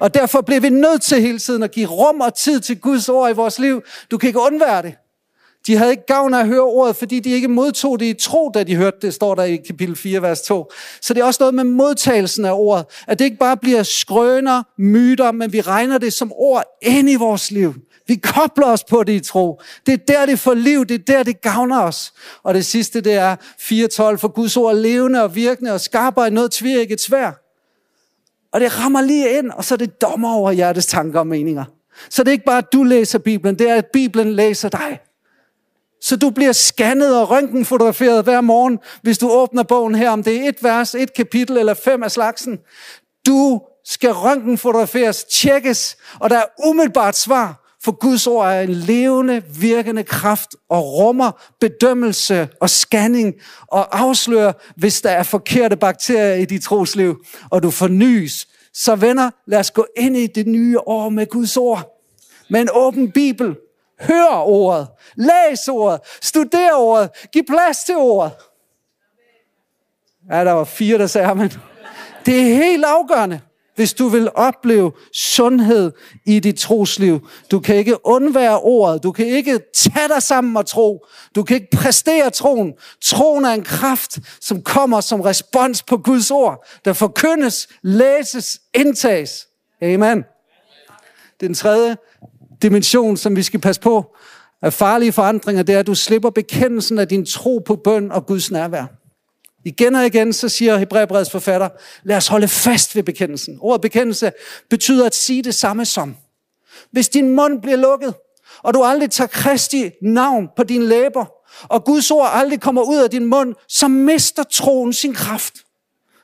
Og 0.00 0.14
derfor 0.14 0.40
bliver 0.40 0.60
vi 0.60 0.68
nødt 0.68 1.02
til 1.02 1.20
hele 1.20 1.38
tiden 1.38 1.62
at 1.62 1.70
give 1.70 1.86
rum 1.86 2.20
og 2.20 2.34
tid 2.34 2.60
til 2.60 2.80
Guds 2.80 3.08
ord 3.08 3.30
i 3.30 3.34
vores 3.34 3.58
liv. 3.58 3.82
Du 4.10 4.18
kan 4.18 4.26
ikke 4.26 4.40
undvære 4.40 4.82
det. 4.82 4.94
De 5.66 5.76
havde 5.76 5.90
ikke 5.90 6.06
gavn 6.06 6.34
af 6.34 6.40
at 6.40 6.46
høre 6.46 6.60
ordet, 6.60 6.96
fordi 6.96 7.20
de 7.20 7.30
ikke 7.30 7.48
modtog 7.48 8.00
det 8.00 8.06
i 8.06 8.14
tro, 8.14 8.50
da 8.54 8.62
de 8.62 8.76
hørte 8.76 8.96
det, 9.02 9.14
står 9.14 9.34
der 9.34 9.42
i 9.42 9.56
kapitel 9.56 9.96
4, 9.96 10.22
vers 10.22 10.40
2. 10.40 10.72
Så 11.00 11.14
det 11.14 11.20
er 11.20 11.24
også 11.24 11.42
noget 11.42 11.54
med 11.54 11.64
modtagelsen 11.64 12.44
af 12.44 12.52
ordet. 12.52 12.84
At 13.06 13.18
det 13.18 13.24
ikke 13.24 13.36
bare 13.36 13.56
bliver 13.56 13.82
skrøner, 13.82 14.62
myter, 14.78 15.32
men 15.32 15.52
vi 15.52 15.60
regner 15.60 15.98
det 15.98 16.12
som 16.12 16.32
ord 16.34 16.64
ind 16.82 17.10
i 17.10 17.14
vores 17.14 17.50
liv. 17.50 17.74
Vi 18.10 18.16
kobler 18.16 18.66
os 18.66 18.84
på 18.84 19.02
det 19.02 19.12
i 19.12 19.20
tro. 19.20 19.60
Det 19.86 19.92
er 19.92 19.96
der, 19.96 20.26
det 20.26 20.38
får 20.38 20.54
liv. 20.54 20.86
Det 20.86 20.94
er 20.94 21.14
der, 21.14 21.22
det 21.22 21.40
gavner 21.40 21.80
os. 21.80 22.12
Og 22.42 22.54
det 22.54 22.66
sidste, 22.66 23.00
det 23.00 23.14
er 23.14 23.36
4.12. 23.36 24.16
For 24.16 24.28
Guds 24.28 24.56
ord 24.56 24.74
er 24.74 24.78
levende 24.78 25.22
og 25.22 25.34
virkende 25.34 25.72
og 25.72 25.80
skarpere 25.80 26.26
end 26.26 26.34
noget 26.34 26.62
et 26.90 27.00
svær. 27.00 27.30
Og 28.52 28.60
det 28.60 28.78
rammer 28.78 29.00
lige 29.00 29.38
ind, 29.38 29.50
og 29.50 29.64
så 29.64 29.74
er 29.74 29.76
det 29.76 30.00
dommer 30.00 30.34
over 30.34 30.52
hjertets 30.52 30.86
tanker 30.86 31.18
og 31.18 31.26
meninger. 31.26 31.64
Så 32.08 32.22
det 32.22 32.28
er 32.28 32.32
ikke 32.32 32.44
bare, 32.44 32.58
at 32.58 32.72
du 32.72 32.82
læser 32.82 33.18
Bibelen, 33.18 33.58
det 33.58 33.70
er, 33.70 33.74
at 33.74 33.86
Bibelen 33.86 34.32
læser 34.32 34.68
dig. 34.68 35.00
Så 36.02 36.16
du 36.16 36.30
bliver 36.30 36.52
scannet 36.52 37.16
og 37.20 37.30
røntgenfotograferet 37.30 38.24
hver 38.24 38.40
morgen, 38.40 38.78
hvis 39.02 39.18
du 39.18 39.30
åbner 39.30 39.62
bogen 39.62 39.94
her, 39.94 40.10
om 40.10 40.22
det 40.22 40.36
er 40.36 40.48
et 40.48 40.62
vers, 40.62 40.94
et 40.94 41.14
kapitel 41.14 41.56
eller 41.56 41.74
fem 41.74 42.02
af 42.02 42.10
slagsen. 42.10 42.58
Du 43.26 43.60
skal 43.84 44.12
røntgenfotograferes, 44.12 45.24
tjekkes, 45.24 45.96
og 46.18 46.30
der 46.30 46.36
er 46.36 46.44
umiddelbart 46.66 47.16
svar, 47.16 47.59
for 47.84 47.92
Guds 47.92 48.26
ord 48.26 48.48
er 48.48 48.60
en 48.60 48.74
levende, 48.74 49.42
virkende 49.60 50.04
kraft 50.04 50.56
og 50.68 50.84
rummer 50.84 51.30
bedømmelse 51.60 52.48
og 52.60 52.70
scanning 52.70 53.34
og 53.66 54.00
afslører, 54.00 54.52
hvis 54.76 55.00
der 55.00 55.10
er 55.10 55.22
forkerte 55.22 55.76
bakterier 55.76 56.34
i 56.34 56.44
dit 56.44 56.62
trosliv, 56.62 57.24
og 57.50 57.62
du 57.62 57.70
fornyes. 57.70 58.48
Så 58.72 58.96
venner, 58.96 59.30
lad 59.46 59.58
os 59.58 59.70
gå 59.70 59.86
ind 59.96 60.16
i 60.16 60.26
det 60.26 60.46
nye 60.46 60.78
år 60.78 61.08
med 61.08 61.26
Guds 61.26 61.56
ord. 61.56 62.06
Med 62.50 62.60
en 62.60 62.68
åben 62.72 63.12
bibel, 63.12 63.56
Hør 64.00 64.42
ordet. 64.46 64.88
Læs 65.16 65.68
ordet. 65.68 66.00
Studer 66.20 66.72
ordet. 66.72 67.10
Giv 67.32 67.42
plads 67.48 67.84
til 67.84 67.96
ordet. 67.96 68.32
Ja, 70.30 70.44
der 70.44 70.52
var 70.52 70.64
fire, 70.64 70.98
der 70.98 71.06
sagde 71.06 71.34
men 71.34 71.52
Det 72.26 72.40
er 72.40 72.54
helt 72.54 72.84
afgørende, 72.84 73.40
hvis 73.80 73.94
du 73.94 74.08
vil 74.08 74.28
opleve 74.34 74.92
sundhed 75.12 75.92
i 76.26 76.38
dit 76.38 76.56
trosliv. 76.56 77.28
Du 77.50 77.60
kan 77.60 77.76
ikke 77.76 78.06
undvære 78.06 78.60
ordet. 78.60 79.02
Du 79.02 79.12
kan 79.12 79.26
ikke 79.26 79.60
tage 79.74 80.08
dig 80.08 80.22
sammen 80.22 80.56
og 80.56 80.66
tro. 80.66 81.06
Du 81.34 81.42
kan 81.42 81.54
ikke 81.54 81.76
præstere 81.76 82.30
troen. 82.30 82.72
Troen 83.02 83.44
er 83.44 83.50
en 83.50 83.62
kraft, 83.62 84.18
som 84.40 84.62
kommer 84.62 85.00
som 85.00 85.20
respons 85.20 85.82
på 85.82 85.96
Guds 85.96 86.30
ord, 86.30 86.66
der 86.84 86.92
forkyndes, 86.92 87.68
læses, 87.82 88.60
indtages. 88.74 89.46
Amen. 89.82 90.24
Den 91.40 91.54
tredje 91.54 91.96
dimension, 92.62 93.16
som 93.16 93.36
vi 93.36 93.42
skal 93.42 93.60
passe 93.60 93.80
på, 93.80 94.16
af 94.62 94.72
farlige 94.72 95.12
forandringer, 95.12 95.62
det 95.62 95.74
er, 95.74 95.78
at 95.78 95.86
du 95.86 95.94
slipper 95.94 96.30
bekendelsen 96.30 96.98
af 96.98 97.08
din 97.08 97.26
tro 97.26 97.58
på 97.66 97.76
bøn 97.76 98.12
og 98.12 98.26
Guds 98.26 98.50
nærvær. 98.50 98.99
Igen 99.64 99.94
og 99.94 100.06
igen, 100.06 100.32
så 100.32 100.48
siger 100.48 100.78
Hebræerbrevets 100.78 101.30
forfatter, 101.30 101.68
lad 102.02 102.16
os 102.16 102.28
holde 102.28 102.48
fast 102.48 102.96
ved 102.96 103.02
bekendelsen. 103.02 103.58
Ordet 103.60 103.80
bekendelse 103.80 104.32
betyder 104.70 105.06
at 105.06 105.14
sige 105.14 105.42
det 105.42 105.54
samme 105.54 105.84
som. 105.84 106.16
Hvis 106.90 107.08
din 107.08 107.30
mund 107.30 107.62
bliver 107.62 107.76
lukket, 107.76 108.14
og 108.62 108.74
du 108.74 108.82
aldrig 108.82 109.10
tager 109.10 109.28
Kristi 109.28 109.90
navn 110.02 110.48
på 110.56 110.64
dine 110.64 110.86
læber, 110.86 111.24
og 111.62 111.84
Guds 111.84 112.10
ord 112.10 112.30
aldrig 112.32 112.60
kommer 112.60 112.82
ud 112.82 112.98
af 112.98 113.10
din 113.10 113.26
mund, 113.26 113.54
så 113.68 113.88
mister 113.88 114.42
troen 114.42 114.92
sin 114.92 115.14
kraft. 115.14 115.54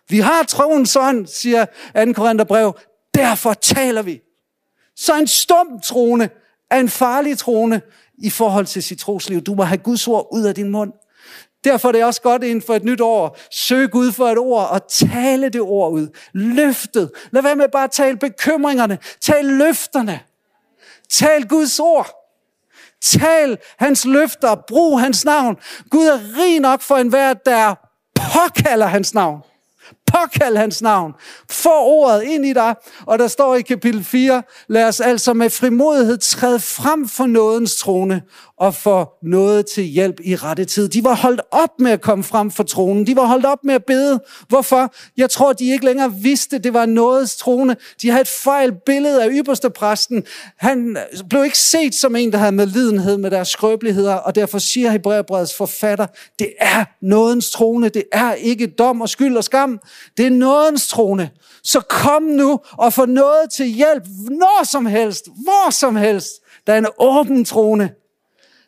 Vi 0.09 0.19
har 0.19 0.43
troen 0.43 0.87
sådan, 0.87 1.27
siger 1.27 1.67
2. 2.05 2.13
Korintherbrev. 2.13 2.79
Derfor 3.15 3.55
taler 3.55 4.03
vi. 4.03 4.21
Så 4.97 5.19
en 5.19 5.27
stum 5.27 5.81
trone 5.85 6.31
er 6.71 6.81
en 6.81 6.89
farlig 6.89 7.39
trone 7.39 7.83
i 8.19 8.31
forhold 8.31 8.67
til 8.67 8.83
sit 8.83 8.99
trosliv. 8.99 9.41
Du 9.41 9.55
må 9.55 9.63
have 9.63 9.79
Guds 9.79 10.09
ord 10.09 10.29
ud 10.33 10.43
af 10.43 10.55
din 10.55 10.69
mund. 10.69 10.93
Derfor 11.67 11.89
er 11.89 11.93
det 11.93 12.05
også 12.05 12.23
godt 12.23 12.43
inden 12.45 12.63
for 12.63 12.75
et 12.75 12.85
nyt 12.85 13.01
år. 13.01 13.39
Søg 13.51 13.91
Gud 13.91 14.13
for 14.13 14.29
et 14.29 14.39
ord 14.39 14.69
og 14.71 14.89
tale 14.89 15.49
det 15.49 15.61
ord 15.61 15.93
ud. 15.93 16.09
Løftet. 16.33 17.11
Lad 17.31 17.43
være 17.43 17.57
med 17.57 17.69
bare 17.69 17.85
at 17.85 17.91
tale 17.91 18.17
bekymringerne. 18.17 18.99
Tal 19.21 19.45
løfterne. 19.45 20.21
Tal 21.11 21.49
Guds 21.49 21.81
ord. 21.81 22.11
Tal 23.03 23.59
hans 23.79 24.05
løfter. 24.05 24.55
Brug 24.55 25.01
hans 25.01 25.25
navn. 25.25 25.57
Gud 25.91 26.07
er 26.07 26.19
rig 26.39 26.61
nok 26.61 26.81
for 26.81 26.97
enhver, 26.97 27.35
der 27.35 27.75
påkalder 28.15 28.87
hans 28.87 29.15
navn. 29.15 29.43
Påkald 30.21 30.57
hans 30.57 30.83
navn. 30.83 31.13
Få 31.51 31.85
ordet 31.85 32.23
ind 32.23 32.47
i 32.47 32.53
dig. 32.53 32.75
Og 33.07 33.19
der 33.19 33.29
står 33.29 33.55
i 33.55 33.63
kapitel 33.63 34.05
4, 34.05 34.43
lad 34.69 34.89
os 34.89 35.01
altså 35.01 35.33
med 35.33 35.51
frimodighed 35.51 36.19
træde 36.19 36.61
frem 36.61 37.09
for 37.09 37.27
nådens 37.27 37.77
trone 37.77 38.23
og 38.59 38.75
få 38.75 39.07
noget 39.23 39.67
til 39.67 39.85
hjælp 39.85 40.21
i 40.25 40.37
rette 40.37 40.65
tid. 40.65 40.89
De 40.89 41.05
var 41.05 41.15
holdt 41.15 41.41
op 41.51 41.71
med 41.79 41.91
at 41.91 42.01
komme 42.01 42.25
frem 42.25 42.51
for 42.51 42.63
tronen. 42.63 43.07
De 43.07 43.17
var 43.17 43.27
holdt 43.27 43.47
op 43.47 43.59
med 43.65 43.75
at 43.75 43.85
bede. 43.85 44.21
Hvorfor? 44.49 44.95
Jeg 45.17 45.31
tror, 45.31 45.53
de 45.53 45.73
ikke 45.73 45.85
længere 45.85 46.13
vidste, 46.15 46.59
det 46.59 46.75
var 46.75 46.87
nådens 46.87 47.37
trone. 47.37 47.77
De 48.03 48.11
havde 48.11 48.21
et 48.21 48.29
fejl 48.29 48.73
billede 48.87 49.25
af 49.25 49.29
ypperste 49.33 49.71
præsten. 49.71 50.25
Han 50.57 50.97
blev 51.31 51.45
ikke 51.45 51.59
set 51.59 51.95
som 51.95 52.17
en, 52.17 52.33
der 52.33 52.39
havde 52.39 52.53
medlidenhed 52.53 53.17
med 53.17 53.31
deres 53.31 53.49
skrøbeligheder, 53.49 54.15
og 54.15 54.35
derfor 54.35 54.59
siger 54.59 54.91
Hebræerbrevets 54.91 55.55
forfatter, 55.55 56.07
det 56.39 56.53
er 56.61 56.85
nådens 57.03 57.51
trone. 57.51 57.89
Det 57.89 58.05
er 58.13 58.33
ikke 58.33 58.67
dom 58.67 59.01
og 59.01 59.09
skyld 59.09 59.37
og 59.37 59.45
skam. 59.45 59.79
Det 60.17 60.27
er 60.27 60.31
nådens 60.31 60.89
trone. 60.89 61.31
Så 61.63 61.81
kom 61.81 62.23
nu 62.23 62.61
og 62.73 62.93
få 62.93 63.07
noget 63.07 63.51
til 63.53 63.67
hjælp, 63.67 64.03
når 64.31 64.65
som 64.65 64.87
helst, 64.87 65.25
hvor 65.25 65.71
som 65.71 65.97
helst. 65.97 66.31
Der 66.67 66.73
er 66.73 66.79
en 66.79 66.87
åben 66.99 67.45
trone. 67.45 67.91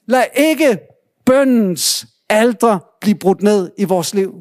Lad 0.06 0.24
ikke 0.36 0.78
bøndens 1.26 2.06
aldre 2.28 2.80
blive 3.00 3.18
brudt 3.18 3.42
ned 3.42 3.70
i 3.78 3.84
vores 3.84 4.14
liv. 4.14 4.32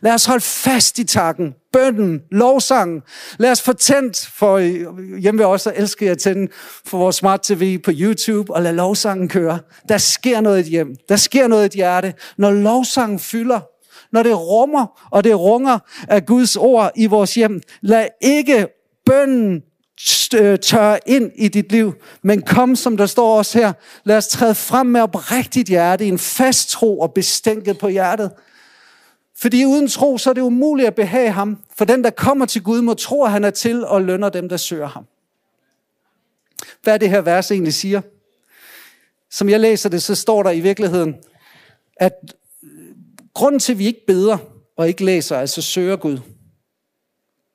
Lad 0.00 0.14
os 0.14 0.24
holde 0.24 0.44
fast 0.44 0.98
i 0.98 1.04
takken, 1.04 1.54
bønden, 1.72 2.20
lovsangen. 2.30 3.02
Lad 3.38 3.50
os 3.50 3.62
få 3.62 3.72
tændt, 3.72 4.30
for 4.34 4.58
hjemme 5.18 5.38
vil 5.38 5.46
også 5.46 5.72
jeg 6.00 6.10
at 6.10 6.18
tænde 6.18 6.52
for 6.86 6.98
vores 6.98 7.16
smart 7.16 7.42
tv 7.42 7.78
på 7.78 7.90
YouTube, 7.94 8.54
og 8.54 8.62
lad 8.62 8.72
lovsangen 8.72 9.28
køre. 9.28 9.58
Der 9.88 9.98
sker 9.98 10.40
noget 10.40 10.58
i 10.58 10.60
et 10.60 10.66
hjem. 10.66 10.96
Der 11.08 11.16
sker 11.16 11.48
noget 11.48 11.62
i 11.62 11.66
et 11.66 11.72
hjerte. 11.72 12.14
Når 12.38 12.50
lovsangen 12.50 13.18
fylder, 13.18 13.60
når 14.12 14.22
det 14.22 14.40
rummer, 14.40 15.08
og 15.10 15.24
det 15.24 15.40
runger 15.40 15.78
af 16.08 16.26
Guds 16.26 16.56
ord 16.56 16.92
i 16.96 17.06
vores 17.06 17.34
hjem, 17.34 17.60
lad 17.80 18.08
ikke 18.20 18.68
bønden 19.06 19.62
øh, 20.34 20.58
tør 20.58 20.98
ind 21.06 21.32
i 21.34 21.48
dit 21.48 21.72
liv. 21.72 21.94
Men 22.22 22.42
kom, 22.42 22.76
som 22.76 22.96
der 22.96 23.06
står 23.06 23.38
også 23.38 23.58
her, 23.58 23.72
lad 24.04 24.16
os 24.16 24.28
træde 24.28 24.54
frem 24.54 24.86
med 24.86 25.00
oprigtigt 25.00 25.68
hjerte, 25.68 26.06
en 26.06 26.18
fast 26.18 26.70
tro 26.70 27.00
og 27.00 27.14
bestænket 27.14 27.78
på 27.78 27.88
hjertet. 27.88 28.30
Fordi 29.38 29.64
uden 29.64 29.88
tro, 29.88 30.18
så 30.18 30.30
er 30.30 30.34
det 30.34 30.40
umuligt 30.40 30.86
at 30.86 30.94
behage 30.94 31.30
ham. 31.30 31.58
For 31.78 31.84
den, 31.84 32.04
der 32.04 32.10
kommer 32.10 32.46
til 32.46 32.62
Gud, 32.62 32.82
må 32.82 32.94
tro, 32.94 33.24
at 33.24 33.30
han 33.30 33.44
er 33.44 33.50
til 33.50 33.84
og 33.84 34.02
lønner 34.02 34.28
dem, 34.28 34.48
der 34.48 34.56
søger 34.56 34.88
ham. 34.88 35.06
Hvad 36.82 36.94
er 36.94 36.98
det 36.98 37.10
her 37.10 37.20
vers 37.20 37.50
egentlig 37.50 37.74
siger? 37.74 38.00
Som 39.30 39.48
jeg 39.48 39.60
læser 39.60 39.88
det, 39.88 40.02
så 40.02 40.14
står 40.14 40.42
der 40.42 40.50
i 40.50 40.60
virkeligheden, 40.60 41.16
at 41.96 42.12
grunden 43.36 43.58
til, 43.58 43.72
at 43.72 43.78
vi 43.78 43.86
ikke 43.86 44.06
beder 44.06 44.38
og 44.76 44.88
ikke 44.88 45.04
læser, 45.04 45.38
altså 45.38 45.62
søger 45.62 45.96
Gud, 45.96 46.18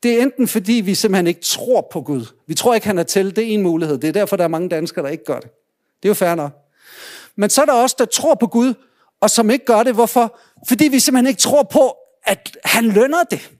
det 0.03 0.17
er 0.17 0.21
enten 0.21 0.47
fordi, 0.47 0.73
vi 0.73 0.95
simpelthen 0.95 1.27
ikke 1.27 1.41
tror 1.41 1.87
på 1.91 2.01
Gud. 2.01 2.25
Vi 2.47 2.53
tror 2.53 2.73
ikke, 2.73 2.87
han 2.87 2.99
er 2.99 3.03
til. 3.03 3.35
Det 3.35 3.43
er 3.43 3.47
en 3.47 3.61
mulighed. 3.61 3.97
Det 3.97 4.07
er 4.07 4.11
derfor, 4.11 4.35
der 4.35 4.43
er 4.43 4.47
mange 4.47 4.69
danskere, 4.69 5.05
der 5.05 5.11
ikke 5.11 5.25
gør 5.25 5.39
det. 5.39 5.49
Det 6.03 6.05
er 6.05 6.09
jo 6.09 6.13
fair 6.13 6.35
nok. 6.35 6.51
Men 7.35 7.49
så 7.49 7.61
er 7.61 7.65
der 7.65 7.73
også, 7.73 7.95
der 7.99 8.05
tror 8.05 8.35
på 8.35 8.47
Gud, 8.47 8.73
og 9.21 9.29
som 9.29 9.49
ikke 9.49 9.65
gør 9.65 9.83
det. 9.83 9.93
Hvorfor? 9.93 10.39
Fordi 10.67 10.87
vi 10.87 10.99
simpelthen 10.99 11.27
ikke 11.27 11.41
tror 11.41 11.63
på, 11.63 11.95
at 12.23 12.57
han 12.63 12.85
lønner 12.85 13.23
det. 13.23 13.51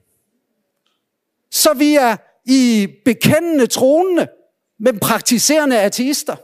Så 1.50 1.74
vi 1.74 1.94
er 1.94 2.16
i 2.44 2.88
bekendende 3.04 3.66
troende, 3.66 4.28
men 4.78 4.98
praktiserende 4.98 5.80
ateister. 5.80 6.36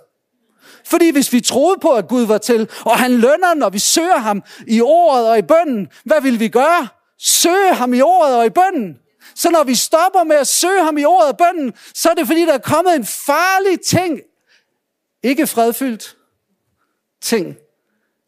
Fordi 0.91 1.11
hvis 1.11 1.33
vi 1.33 1.41
troede 1.41 1.81
på, 1.81 1.93
at 1.93 2.09
Gud 2.09 2.27
var 2.27 2.39
til, 2.39 2.71
og 2.85 2.99
han 2.99 3.13
lønner, 3.13 3.55
når 3.55 3.71
vi 3.71 3.79
søger 3.79 4.19
ham 4.19 4.43
i 4.67 4.81
ordet 4.81 5.29
og 5.29 5.39
i 5.39 5.43
bønden, 5.43 5.89
hvad 6.05 6.21
vil 6.21 6.41
vi 6.41 6.49
gøre? 6.49 6.89
Søge 7.19 7.75
ham 7.75 7.95
i 7.95 8.01
ordet 8.01 8.37
og 8.37 8.47
i 8.47 8.51
bønden. 8.51 8.99
Så 9.35 9.51
når 9.51 9.65
vi 9.65 9.75
stopper 9.75 10.25
med 10.25 10.37
at 10.37 10.47
søge 10.47 10.85
ham 10.85 10.99
i 10.99 11.05
ordet 11.05 11.29
og 11.29 11.37
bønden, 11.39 11.73
så 11.95 12.11
er 12.11 12.15
det 12.15 12.27
fordi, 12.27 12.41
der 12.41 12.53
er 12.53 12.59
kommet 12.59 12.95
en 12.95 13.05
farlig 13.05 13.81
ting. 13.81 14.21
Ikke 15.23 15.47
fredfyldt 15.47 16.17
ting. 17.23 17.57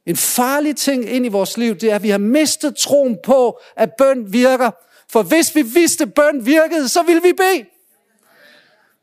En 0.07 0.17
farlig 0.17 0.77
ting 0.77 1.11
ind 1.11 1.27
i 1.27 1.29
vores 1.29 1.57
liv, 1.57 1.75
det 1.75 1.91
er, 1.91 1.95
at 1.95 2.03
vi 2.03 2.11
har 2.11 2.19
mistet 2.19 2.77
troen 2.77 3.19
på, 3.25 3.61
at 3.77 3.91
bøn 3.99 4.33
virker. 4.33 4.71
For 5.13 5.23
hvis 5.23 5.55
vi 5.55 5.63
vidste, 5.63 6.05
at 6.05 6.15
bøn 6.15 6.47
virkede, 6.47 6.89
så 6.89 7.03
ville 7.03 7.23
vi 7.23 7.33
bede. 7.33 7.67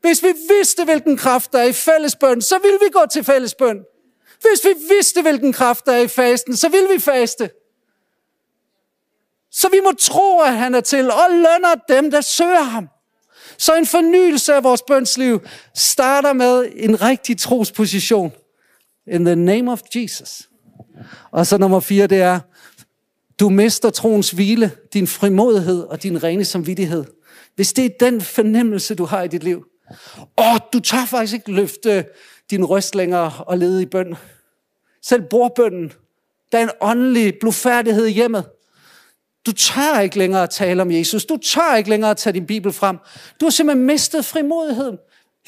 Hvis 0.00 0.22
vi 0.22 0.32
vidste, 0.48 0.84
hvilken 0.84 1.16
kraft 1.16 1.52
der 1.52 1.58
er 1.58 1.64
i 1.64 1.72
fællesbøn, 1.72 2.42
så 2.42 2.58
ville 2.62 2.78
vi 2.78 2.90
gå 2.92 3.00
til 3.12 3.24
fællesbøn. 3.24 3.78
Hvis 4.40 4.64
vi 4.64 4.74
vidste, 4.94 5.22
hvilken 5.22 5.52
kraft 5.52 5.86
der 5.86 5.92
er 5.92 5.98
i 5.98 6.08
fasten, 6.08 6.56
så 6.56 6.68
ville 6.68 6.88
vi 6.94 7.00
faste. 7.00 7.50
Så 9.50 9.68
vi 9.68 9.80
må 9.84 9.92
tro, 9.92 10.40
at 10.40 10.56
han 10.56 10.74
er 10.74 10.80
til, 10.80 11.10
og 11.10 11.30
lønner 11.30 11.74
dem, 11.88 12.10
der 12.10 12.20
søger 12.20 12.62
ham. 12.62 12.88
Så 13.58 13.74
en 13.74 13.86
fornyelse 13.86 14.54
af 14.54 14.64
vores 14.64 14.82
bønsliv 14.82 15.40
starter 15.74 16.32
med 16.32 16.68
en 16.76 17.02
rigtig 17.02 17.38
trosposition. 17.38 18.32
In 19.06 19.24
the 19.24 19.36
name 19.36 19.72
of 19.72 19.80
Jesus. 19.94 20.48
Og 21.30 21.46
så 21.46 21.58
nummer 21.58 21.80
fire, 21.80 22.06
det 22.06 22.20
er, 22.20 22.40
du 23.40 23.48
mister 23.48 23.90
troens 23.90 24.30
hvile, 24.30 24.70
din 24.92 25.06
frimodighed 25.06 25.82
og 25.82 26.02
din 26.02 26.22
rene 26.22 26.44
samvittighed. 26.44 27.04
Hvis 27.54 27.72
det 27.72 27.84
er 27.84 27.90
den 28.00 28.20
fornemmelse, 28.20 28.94
du 28.94 29.04
har 29.04 29.22
i 29.22 29.28
dit 29.28 29.44
liv. 29.44 29.64
Og 30.36 30.72
du 30.72 30.80
tør 30.80 31.04
faktisk 31.04 31.34
ikke 31.34 31.52
løfte 31.52 32.04
din 32.50 32.64
røst 32.64 32.94
længere 32.94 33.32
og 33.38 33.58
lede 33.58 33.82
i 33.82 33.86
bøn. 33.86 34.14
Selv 35.02 35.22
bordbønden, 35.22 35.92
der 36.52 36.58
er 36.58 36.62
en 36.62 36.70
åndelig 36.80 37.34
blufærdighed 37.40 38.06
i 38.06 38.12
hjemmet. 38.12 38.44
Du 39.46 39.52
tør 39.52 40.00
ikke 40.00 40.18
længere 40.18 40.42
at 40.42 40.50
tale 40.50 40.82
om 40.82 40.90
Jesus. 40.90 41.24
Du 41.24 41.36
tør 41.36 41.74
ikke 41.74 41.90
længere 41.90 42.10
at 42.10 42.16
tage 42.16 42.32
din 42.32 42.46
bibel 42.46 42.72
frem. 42.72 42.98
Du 43.40 43.46
har 43.46 43.50
simpelthen 43.50 43.86
mistet 43.86 44.24
frimodigheden. 44.24 44.98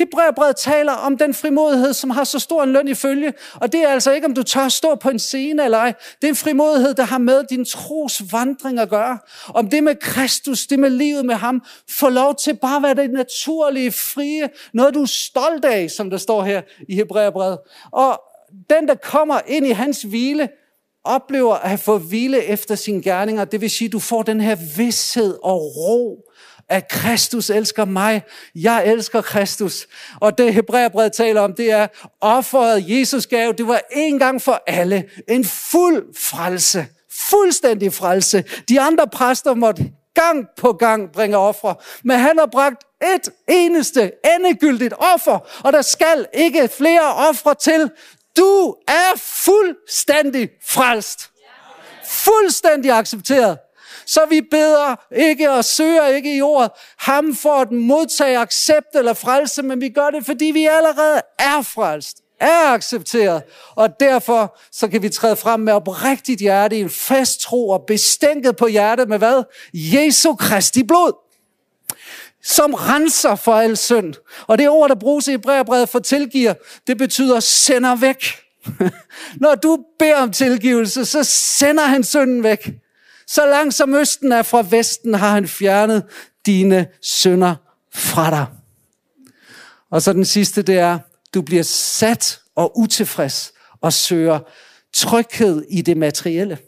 Hebræerbrevet 0.00 0.56
taler 0.56 0.92
om 0.92 1.18
den 1.18 1.34
frimodighed, 1.34 1.92
som 1.92 2.10
har 2.10 2.24
så 2.24 2.38
stor 2.38 2.62
en 2.62 2.72
løn 2.72 2.88
i 2.88 2.94
følge. 2.94 3.32
Og 3.54 3.72
det 3.72 3.82
er 3.82 3.88
altså 3.88 4.12
ikke, 4.12 4.26
om 4.26 4.34
du 4.34 4.42
tør 4.42 4.68
stå 4.68 4.94
på 4.94 5.10
en 5.10 5.18
scene 5.18 5.64
eller 5.64 5.78
ej. 5.78 5.94
Det 6.22 6.28
er 6.28 6.28
en 6.28 6.36
frimodighed, 6.36 6.94
der 6.94 7.02
har 7.02 7.18
med 7.18 7.44
din 7.50 7.64
tros 7.64 8.22
vandring 8.32 8.78
at 8.78 8.88
gøre. 8.88 9.18
Om 9.48 9.70
det 9.70 9.84
med 9.84 9.94
Kristus, 10.00 10.66
det 10.66 10.78
med 10.78 10.90
livet 10.90 11.24
med 11.24 11.34
ham, 11.34 11.62
får 11.90 12.10
lov 12.10 12.34
til 12.34 12.56
bare 12.56 12.76
at 12.76 12.82
være 12.82 12.94
det 12.94 13.10
naturlige, 13.10 13.92
frie, 13.92 14.50
noget 14.74 14.94
du 14.94 15.02
er 15.02 15.06
stolt 15.06 15.64
af, 15.64 15.90
som 15.90 16.10
der 16.10 16.16
står 16.16 16.42
her 16.42 16.62
i 16.88 16.94
Hebræerbrevet. 16.94 17.58
Og 17.92 18.20
den, 18.70 18.88
der 18.88 18.94
kommer 18.94 19.40
ind 19.46 19.66
i 19.66 19.70
hans 19.70 20.02
hvile, 20.02 20.48
oplever 21.04 21.54
at 21.54 21.68
have 21.68 21.78
fået 21.78 22.00
hvile 22.00 22.44
efter 22.44 22.74
sine 22.74 23.02
gerninger, 23.02 23.44
det 23.44 23.60
vil 23.60 23.70
sige, 23.70 23.86
at 23.86 23.92
du 23.92 23.98
får 23.98 24.22
den 24.22 24.40
her 24.40 24.56
vidshed 24.76 25.38
og 25.42 25.60
ro, 25.76 26.29
at 26.70 26.88
Kristus 26.88 27.50
elsker 27.50 27.84
mig. 27.84 28.22
Jeg 28.54 28.86
elsker 28.86 29.20
Kristus. 29.20 29.86
Og 30.20 30.38
det 30.38 30.54
Hebræerbrevet 30.54 31.12
taler 31.12 31.40
om, 31.40 31.54
det 31.54 31.72
er 31.72 31.86
offeret 32.20 32.84
Jesus 32.88 33.26
gav. 33.26 33.54
Det 33.58 33.66
var 33.68 33.80
en 33.90 34.18
gang 34.18 34.42
for 34.42 34.62
alle. 34.66 35.04
En 35.28 35.44
fuld 35.44 36.14
frelse. 36.16 36.86
Fuldstændig 37.12 37.92
frelse. 37.92 38.44
De 38.68 38.80
andre 38.80 39.06
præster 39.06 39.54
måtte 39.54 39.90
gang 40.14 40.46
på 40.56 40.72
gang 40.72 41.12
bringe 41.12 41.36
ofre. 41.36 41.74
Men 42.04 42.18
han 42.18 42.38
har 42.38 42.46
bragt 42.46 42.84
et 43.14 43.32
eneste 43.48 44.12
endegyldigt 44.36 44.94
offer, 45.14 45.38
og 45.64 45.72
der 45.72 45.82
skal 45.82 46.26
ikke 46.34 46.68
flere 46.68 47.14
ofre 47.14 47.54
til. 47.54 47.90
Du 48.36 48.76
er 48.88 49.18
fuldstændig 49.18 50.50
frelst. 50.66 51.30
Fuldstændig 52.06 52.90
accepteret. 52.90 53.58
Så 54.10 54.26
vi 54.30 54.40
beder 54.50 54.96
ikke 55.16 55.50
og 55.50 55.64
søger 55.64 56.06
ikke 56.06 56.36
i 56.36 56.42
ordet 56.42 56.70
ham 56.98 57.36
for 57.36 57.54
at 57.54 57.72
modtage 57.72 58.38
accept 58.38 58.94
eller 58.94 59.14
frelse, 59.14 59.62
men 59.62 59.80
vi 59.80 59.88
gør 59.88 60.10
det, 60.10 60.26
fordi 60.26 60.44
vi 60.44 60.66
allerede 60.66 61.20
er 61.38 61.62
frelst. 61.62 62.16
er 62.40 62.72
accepteret, 62.72 63.42
og 63.74 64.00
derfor 64.00 64.58
så 64.72 64.88
kan 64.88 65.02
vi 65.02 65.08
træde 65.08 65.36
frem 65.36 65.60
med 65.60 65.72
oprigtigt 65.72 66.40
hjerte, 66.40 66.78
en 66.78 66.90
fast 66.90 67.40
tro 67.40 67.68
og 67.68 67.84
bestænket 67.86 68.56
på 68.56 68.66
hjertet 68.66 69.08
med 69.08 69.18
hvad? 69.18 69.42
Jesu 69.74 70.34
Kristi 70.34 70.82
blod 70.82 71.12
som 72.42 72.74
renser 72.74 73.34
for 73.34 73.54
al 73.54 73.76
synd. 73.76 74.14
Og 74.46 74.58
det 74.58 74.68
ord, 74.68 74.88
der 74.88 74.94
bruges 74.94 75.28
i 75.28 75.30
Hebræerbrevet 75.30 75.88
for 75.88 75.98
tilgiver, 75.98 76.54
det 76.86 76.98
betyder 76.98 77.40
sender 77.40 77.96
væk. 77.96 78.24
Når 79.42 79.54
du 79.54 79.78
beder 79.98 80.16
om 80.16 80.32
tilgivelse, 80.32 81.04
så 81.04 81.24
sender 81.24 81.84
han 81.84 82.04
synden 82.04 82.42
væk. 82.42 82.70
Så 83.30 83.46
langt 83.46 83.74
som 83.74 83.94
østen 83.94 84.32
er 84.32 84.42
fra 84.42 84.66
vesten, 84.70 85.14
har 85.14 85.30
han 85.30 85.48
fjernet 85.48 86.04
dine 86.46 86.86
synder 87.00 87.54
fra 87.94 88.30
dig. 88.30 88.46
Og 89.90 90.02
så 90.02 90.12
den 90.12 90.24
sidste, 90.24 90.62
det 90.62 90.78
er, 90.78 90.98
du 91.34 91.42
bliver 91.42 91.62
sat 91.62 92.40
og 92.54 92.78
utilfreds 92.78 93.52
og 93.80 93.92
søger 93.92 94.40
tryghed 94.92 95.64
i 95.70 95.82
det 95.82 95.96
materielle. 95.96 96.58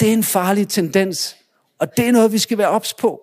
Det 0.00 0.08
er 0.08 0.12
en 0.12 0.24
farlig 0.24 0.68
tendens, 0.68 1.36
og 1.78 1.96
det 1.96 2.06
er 2.08 2.12
noget, 2.12 2.32
vi 2.32 2.38
skal 2.38 2.58
være 2.58 2.68
ops 2.68 2.94
på. 2.94 3.20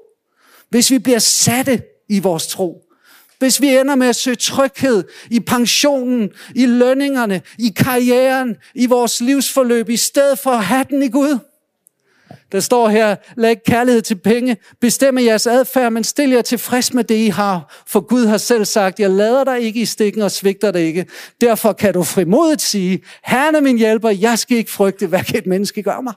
Hvis 0.69 0.91
vi 0.91 0.99
bliver 0.99 1.19
satte 1.19 1.84
i 2.10 2.19
vores 2.19 2.47
tro, 2.47 2.84
hvis 3.39 3.62
vi 3.62 3.75
ender 3.75 3.95
med 3.95 4.07
at 4.07 4.15
søge 4.15 4.36
tryghed 4.36 5.03
i 5.29 5.39
pensionen, 5.39 6.29
i 6.55 6.65
lønningerne, 6.65 7.41
i 7.60 7.69
karrieren, 7.69 8.55
i 8.75 8.86
vores 8.86 9.21
livsforløb, 9.21 9.89
i 9.89 9.97
stedet 9.97 10.39
for 10.39 10.51
at 10.51 10.65
have 10.65 10.86
den 10.89 11.03
i 11.03 11.10
Gud. 11.10 11.39
Der 12.51 12.59
står 12.59 12.89
her, 12.89 13.15
læg 13.37 13.63
kærlighed 13.63 14.01
til 14.01 14.15
penge, 14.15 14.57
bestemme 14.81 15.23
jeres 15.23 15.47
adfærd, 15.47 15.91
men 15.91 16.03
stil 16.03 16.29
jer 16.29 16.41
tilfreds 16.41 16.93
med 16.93 17.03
det, 17.03 17.15
I 17.15 17.27
har. 17.27 17.83
For 17.87 17.99
Gud 17.99 18.25
har 18.25 18.37
selv 18.37 18.65
sagt, 18.65 18.99
jeg 18.99 19.09
lader 19.09 19.43
dig 19.43 19.59
ikke 19.59 19.81
i 19.81 19.85
stikken 19.85 20.21
og 20.21 20.31
svigter 20.31 20.71
dig 20.71 20.81
ikke. 20.81 21.05
Derfor 21.41 21.73
kan 21.73 21.93
du 21.93 22.03
frimodigt 22.03 22.61
sige, 22.61 23.03
Herren 23.23 23.55
er 23.55 23.61
min 23.61 23.77
hjælper, 23.77 24.09
jeg 24.09 24.39
skal 24.39 24.57
ikke 24.57 24.71
frygte, 24.71 25.07
hvad 25.07 25.23
kan 25.23 25.37
et 25.37 25.45
menneske 25.45 25.83
gøre 25.83 26.03
mig? 26.03 26.13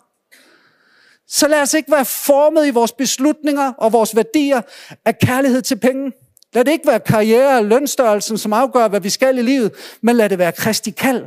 Så 1.29 1.49
lad 1.49 1.63
os 1.63 1.75
ikke 1.75 1.93
være 1.93 2.05
formet 2.05 2.67
i 2.67 2.71
vores 2.71 2.93
beslutninger 2.93 3.73
og 3.73 3.93
vores 3.93 4.17
værdier 4.17 4.61
af 5.05 5.19
kærlighed 5.19 5.63
til 5.63 5.77
penge. 5.77 6.13
Lad 6.55 6.65
det 6.65 6.73
ikke 6.73 6.87
være 6.87 7.01
karriere 7.01 7.59
og 7.59 7.65
lønstørrelsen, 7.65 8.39
som 8.39 8.53
afgør, 8.53 8.89
hvad 8.89 9.01
vi 9.01 9.11
skal 9.11 9.39
i 9.39 9.43
livet, 9.43 9.73
men 10.01 10.17
lad 10.17 10.29
det 10.29 10.39
være 10.39 10.53
Kristi 10.53 10.91
kald. 10.91 11.25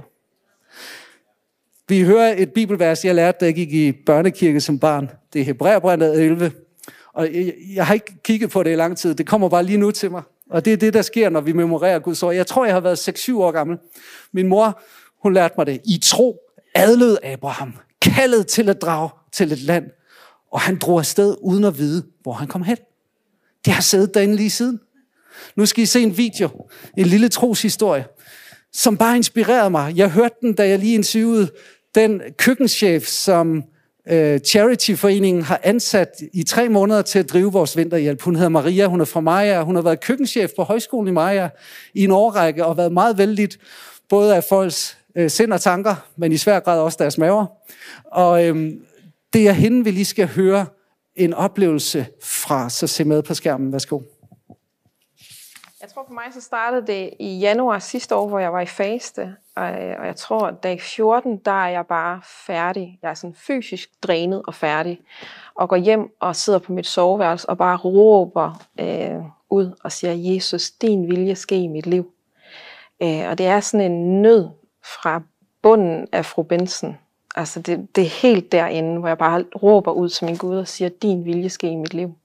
Vi 1.89 2.01
hører 2.01 2.35
et 2.37 2.53
bibelvers, 2.53 3.05
jeg 3.05 3.15
lærte, 3.15 3.37
da 3.39 3.45
jeg 3.45 3.55
gik 3.55 3.73
i 3.73 3.91
børnekirke 3.91 4.61
som 4.61 4.79
barn. 4.79 5.09
Det 5.33 5.41
er 5.41 5.45
Hebræerbrevet 5.45 6.23
11. 6.23 6.51
Og 7.13 7.33
jeg, 7.33 7.53
jeg 7.73 7.87
har 7.87 7.93
ikke 7.93 8.15
kigget 8.23 8.49
på 8.49 8.63
det 8.63 8.71
i 8.71 8.75
lang 8.75 8.97
tid. 8.97 9.15
Det 9.15 9.27
kommer 9.27 9.49
bare 9.49 9.63
lige 9.63 9.77
nu 9.77 9.91
til 9.91 10.11
mig. 10.11 10.21
Og 10.49 10.65
det 10.65 10.73
er 10.73 10.77
det, 10.77 10.93
der 10.93 11.01
sker, 11.01 11.29
når 11.29 11.41
vi 11.41 11.53
memorerer 11.53 11.99
Guds 11.99 12.23
ord. 12.23 12.35
Jeg 12.35 12.47
tror, 12.47 12.65
jeg 12.65 12.73
har 12.75 12.79
været 12.79 13.09
6-7 13.09 13.35
år 13.35 13.51
gammel. 13.51 13.77
Min 14.33 14.47
mor, 14.47 14.81
hun 15.23 15.33
lærte 15.33 15.53
mig 15.57 15.65
det. 15.65 15.81
I 15.85 15.99
tro 16.03 16.39
adlød 16.75 17.17
Abraham, 17.23 17.73
kaldet 18.01 18.47
til 18.47 18.69
at 18.69 18.81
drage 18.81 19.09
til 19.31 19.51
et 19.51 19.59
land. 19.59 19.85
Og 20.51 20.61
han 20.61 20.77
drog 20.77 20.99
afsted 20.99 21.35
uden 21.41 21.63
at 21.63 21.77
vide, 21.77 22.03
hvor 22.21 22.33
han 22.33 22.47
kom 22.47 22.63
hen. 22.63 22.77
Det 23.65 23.73
har 23.73 23.81
siddet 23.81 24.13
derinde 24.13 24.35
lige 24.35 24.49
siden. 24.49 24.79
Nu 25.55 25.65
skal 25.65 25.83
I 25.83 25.85
se 25.85 26.01
en 26.01 26.17
video, 26.17 26.49
en 26.97 27.05
lille 27.05 27.29
troshistorie, 27.29 28.05
som 28.73 28.97
bare 28.97 29.15
inspirerede 29.17 29.69
mig. 29.69 29.97
Jeg 29.97 30.09
hørte 30.09 30.35
den, 30.41 30.53
da 30.53 30.67
jeg 30.67 30.79
lige 30.79 30.95
interviewede 30.95 31.49
den 31.97 32.21
køkkenchef, 32.37 33.05
som 33.05 33.63
øh, 34.09 34.39
Charity-foreningen 34.39 35.43
har 35.43 35.59
ansat 35.63 36.09
i 36.33 36.43
tre 36.43 36.69
måneder 36.69 37.01
til 37.01 37.19
at 37.19 37.29
drive 37.29 37.51
vores 37.51 37.77
vinterhjælp. 37.77 38.21
Hun 38.21 38.35
hedder 38.35 38.49
Maria, 38.49 38.85
hun 38.85 39.01
er 39.01 39.05
fra 39.05 39.19
Maja, 39.19 39.63
hun 39.63 39.75
har 39.75 39.81
været 39.81 39.99
køkkenchef 39.99 40.51
på 40.55 40.63
højskolen 40.63 41.07
i 41.07 41.11
Maja 41.11 41.49
i 41.93 42.03
en 42.03 42.11
årrække 42.11 42.65
og 42.65 42.77
været 42.77 42.91
meget 42.91 43.17
vældig 43.17 43.49
både 44.09 44.35
af 44.35 44.43
folks 44.43 44.97
øh, 45.15 45.29
sind 45.29 45.53
og 45.53 45.61
tanker, 45.61 45.95
men 46.15 46.31
i 46.31 46.37
svær 46.37 46.59
grad 46.59 46.79
også 46.79 46.97
deres 46.99 47.17
maver. 47.17 47.45
Og 48.05 48.45
øh, 48.45 48.73
det 49.33 49.47
er 49.47 49.51
hende, 49.51 49.83
vi 49.83 49.91
lige 49.91 50.05
skal 50.05 50.27
høre 50.27 50.65
en 51.15 51.33
oplevelse 51.33 52.05
fra, 52.23 52.69
så 52.69 52.87
se 52.87 53.03
med 53.03 53.21
på 53.21 53.33
skærmen. 53.33 53.71
Værsgo. 53.71 53.99
Jeg 55.87 55.93
tror 55.93 56.05
for 56.07 56.13
mig, 56.13 56.33
så 56.33 56.41
startede 56.41 56.87
det 56.87 57.13
i 57.19 57.39
januar 57.39 57.79
sidste 57.79 58.15
år, 58.15 58.27
hvor 58.27 58.39
jeg 58.39 58.53
var 58.53 58.61
i 58.61 58.65
faste. 58.65 59.35
Og, 59.55 59.69
øh, 59.69 59.95
og 59.99 60.05
jeg 60.05 60.15
tror, 60.15 60.47
at 60.47 60.63
dag 60.63 60.81
14, 60.81 61.37
der 61.37 61.51
er 61.51 61.69
jeg 61.69 61.85
bare 61.85 62.21
færdig. 62.47 62.99
Jeg 63.01 63.09
er 63.09 63.13
sådan 63.13 63.35
fysisk 63.35 63.89
drænet 64.03 64.41
og 64.47 64.53
færdig. 64.53 64.99
Og 65.55 65.69
går 65.69 65.75
hjem 65.75 66.09
og 66.19 66.35
sidder 66.35 66.59
på 66.59 66.71
mit 66.73 66.87
soveværelse 66.87 67.49
og 67.49 67.57
bare 67.57 67.77
råber 67.77 68.61
øh, 68.79 69.23
ud 69.49 69.71
og 69.83 69.91
siger, 69.91 70.13
Jesus, 70.33 70.71
din 70.71 71.07
vilje 71.07 71.35
ske 71.35 71.55
i 71.55 71.67
mit 71.67 71.85
liv. 71.85 72.11
Øh, 73.03 73.29
og 73.29 73.37
det 73.37 73.45
er 73.45 73.59
sådan 73.59 73.91
en 73.91 74.21
nød 74.21 74.49
fra 75.01 75.21
bunden 75.61 76.07
af 76.11 76.25
fru 76.25 76.43
Benson. 76.43 76.97
Altså 77.35 77.61
det, 77.61 77.95
det 77.95 78.01
er 78.01 78.21
helt 78.21 78.51
derinde, 78.51 78.99
hvor 78.99 79.07
jeg 79.07 79.17
bare 79.17 79.43
råber 79.63 79.91
ud 79.91 80.09
til 80.09 80.25
min 80.25 80.37
Gud 80.37 80.57
og 80.57 80.67
siger, 80.67 80.89
din 80.89 81.25
vilje 81.25 81.49
ske 81.49 81.69
i 81.69 81.75
mit 81.75 81.93
liv. 81.93 82.15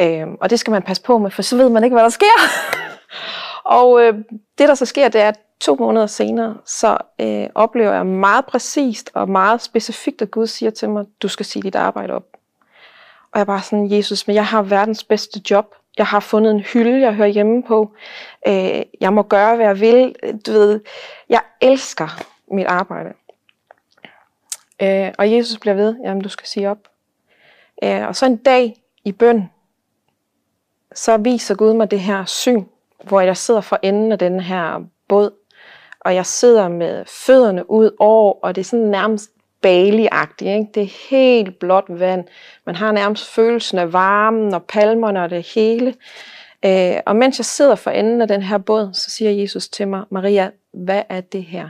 Øh, 0.00 0.26
og 0.40 0.50
det 0.50 0.58
skal 0.58 0.70
man 0.70 0.82
passe 0.82 1.02
på 1.02 1.18
med, 1.18 1.30
for 1.30 1.42
så 1.42 1.56
ved 1.56 1.68
man 1.68 1.84
ikke, 1.84 1.94
hvad 1.94 2.04
der 2.04 2.10
sker. 2.10 2.38
og 3.78 4.02
øh, 4.02 4.14
det, 4.58 4.68
der 4.68 4.74
så 4.74 4.86
sker, 4.86 5.08
det 5.08 5.20
er, 5.20 5.28
at 5.28 5.40
to 5.60 5.74
måneder 5.74 6.06
senere, 6.06 6.56
så 6.64 6.98
øh, 7.20 7.46
oplever 7.54 7.92
jeg 7.92 8.06
meget 8.06 8.46
præcist 8.46 9.10
og 9.14 9.28
meget 9.28 9.62
specifikt, 9.62 10.22
at 10.22 10.30
Gud 10.30 10.46
siger 10.46 10.70
til 10.70 10.90
mig, 10.90 11.04
du 11.22 11.28
skal 11.28 11.46
sige 11.46 11.62
dit 11.62 11.74
arbejde 11.74 12.12
op. 12.12 12.26
Og 13.32 13.38
jeg 13.38 13.40
er 13.40 13.44
bare 13.44 13.62
sådan, 13.62 13.90
Jesus, 13.90 14.26
men 14.26 14.36
jeg 14.36 14.46
har 14.46 14.62
verdens 14.62 15.04
bedste 15.04 15.40
job. 15.50 15.74
Jeg 15.98 16.06
har 16.06 16.20
fundet 16.20 16.50
en 16.50 16.60
hylde, 16.60 17.00
jeg 17.00 17.14
hører 17.14 17.28
hjemme 17.28 17.62
på. 17.62 17.92
Øh, 18.46 18.82
jeg 19.00 19.12
må 19.12 19.22
gøre, 19.22 19.56
hvad 19.56 19.66
jeg 19.66 19.80
vil. 19.80 20.14
Du 20.46 20.52
ved, 20.52 20.80
jeg 21.28 21.40
elsker 21.60 22.22
mit 22.50 22.66
arbejde. 22.66 23.12
Øh, 24.82 25.12
og 25.18 25.32
Jesus 25.32 25.58
bliver 25.58 25.74
ved, 25.74 25.96
jamen 26.04 26.22
du 26.22 26.28
skal 26.28 26.46
sige 26.46 26.70
op. 26.70 26.78
Øh, 27.84 28.08
og 28.08 28.16
så 28.16 28.26
en 28.26 28.36
dag 28.36 28.76
i 29.04 29.12
bøn, 29.12 29.50
så 30.94 31.16
viser 31.16 31.54
Gud 31.54 31.74
mig 31.74 31.90
det 31.90 32.00
her 32.00 32.24
syn, 32.24 32.64
hvor 33.04 33.20
jeg 33.20 33.36
sidder 33.36 33.60
for 33.60 33.78
enden 33.82 34.12
af 34.12 34.18
den 34.18 34.40
her 34.40 34.80
båd, 35.08 35.30
og 36.00 36.14
jeg 36.14 36.26
sidder 36.26 36.68
med 36.68 37.04
fødderne 37.06 37.70
ud 37.70 37.90
over, 37.98 38.34
og 38.42 38.54
det 38.54 38.60
er 38.60 38.64
sådan 38.64 38.86
nærmest 38.86 39.30
bali 39.62 40.08
ikke? 40.40 40.68
Det 40.74 40.82
er 40.82 41.08
helt 41.10 41.58
blåt 41.58 41.84
vand. 41.88 42.24
Man 42.66 42.76
har 42.76 42.92
nærmest 42.92 43.28
følelsen 43.28 43.78
af 43.78 43.92
varmen 43.92 44.54
og 44.54 44.64
palmerne 44.64 45.22
og 45.22 45.30
det 45.30 45.42
hele. 45.54 45.94
Øh, 46.64 46.96
og 47.06 47.16
mens 47.16 47.38
jeg 47.38 47.44
sidder 47.44 47.74
for 47.74 47.90
enden 47.90 48.22
af 48.22 48.28
den 48.28 48.42
her 48.42 48.58
båd, 48.58 48.94
så 48.94 49.10
siger 49.10 49.30
Jesus 49.30 49.68
til 49.68 49.88
mig, 49.88 50.04
Maria, 50.10 50.50
hvad 50.72 51.02
er 51.08 51.20
det 51.20 51.44
her? 51.44 51.68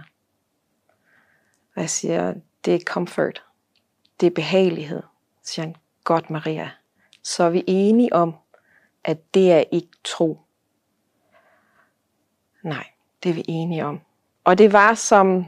Og 1.76 1.80
jeg 1.80 1.90
siger, 1.90 2.35
det 2.64 2.74
er 2.74 2.78
comfort. 2.78 3.42
Det 4.20 4.26
er 4.26 4.30
behagelighed. 4.30 5.02
Så 5.44 5.52
siger 5.52 5.66
han, 5.66 5.76
godt 6.04 6.30
Maria. 6.30 6.70
Så 7.22 7.44
er 7.44 7.50
vi 7.50 7.64
enige 7.66 8.12
om, 8.12 8.35
at 9.05 9.35
det 9.35 9.53
er 9.53 9.65
ikke 9.73 9.88
tro. 10.05 10.38
Nej, 12.62 12.87
det 13.23 13.31
er 13.31 13.35
vi 13.35 13.45
enige 13.49 13.85
om. 13.85 14.01
Og 14.45 14.59
det 14.59 14.73
var 14.73 14.95
som 14.95 15.47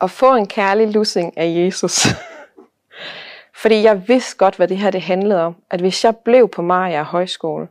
at 0.00 0.10
få 0.10 0.34
en 0.34 0.46
kærlig 0.46 0.88
lussing 0.88 1.38
af 1.38 1.54
Jesus. 1.56 2.06
Fordi 3.62 3.82
jeg 3.82 4.08
vidste 4.08 4.36
godt, 4.36 4.56
hvad 4.56 4.68
det 4.68 4.76
her 4.76 4.90
det 4.90 5.02
handlede 5.02 5.42
om. 5.42 5.56
At 5.70 5.80
hvis 5.80 6.04
jeg 6.04 6.16
blev 6.16 6.48
på 6.48 6.62
Maria 6.62 7.02
Højskole, 7.02 7.68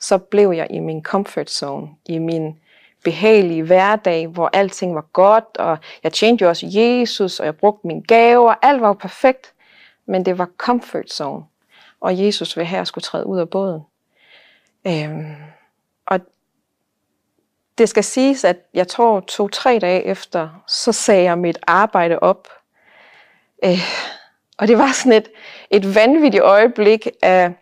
så 0.00 0.18
blev 0.18 0.52
jeg 0.52 0.66
i 0.70 0.80
min 0.80 1.02
comfort 1.02 1.50
zone, 1.50 1.88
i 2.06 2.18
min 2.18 2.58
behagelige 3.04 3.62
hverdag, 3.62 4.26
hvor 4.26 4.50
alting 4.52 4.94
var 4.94 5.06
godt, 5.12 5.56
og 5.58 5.78
jeg 6.02 6.12
tjente 6.12 6.42
jo 6.42 6.48
også 6.48 6.66
Jesus, 6.70 7.40
og 7.40 7.46
jeg 7.46 7.56
brugte 7.56 7.86
mine 7.86 8.02
gaver, 8.02 8.50
og 8.50 8.56
alt 8.62 8.80
var 8.80 8.86
jo 8.86 8.92
perfekt. 8.92 9.52
Men 10.06 10.24
det 10.24 10.38
var 10.38 10.48
comfort 10.56 11.10
zone, 11.10 11.44
og 12.00 12.18
Jesus 12.24 12.56
vil 12.56 12.66
her 12.66 12.84
skulle 12.84 13.02
træde 13.02 13.26
ud 13.26 13.38
af 13.38 13.50
båden. 13.50 13.82
Øhm, 14.86 15.34
og 16.06 16.20
det 17.78 17.88
skal 17.88 18.04
siges, 18.04 18.44
at 18.44 18.56
jeg 18.74 18.88
tror 18.88 19.20
to-tre 19.20 19.78
dage 19.78 20.04
efter, 20.04 20.64
så 20.66 20.92
sagde 20.92 21.22
jeg 21.22 21.38
mit 21.38 21.58
arbejde 21.66 22.18
op. 22.18 22.48
Øh, 23.64 23.78
og 24.58 24.68
det 24.68 24.78
var 24.78 24.92
sådan 24.92 25.12
et, 25.12 25.28
et 25.70 25.94
vanvittigt 25.94 26.42
øjeblik 26.42 27.08
af, 27.22 27.52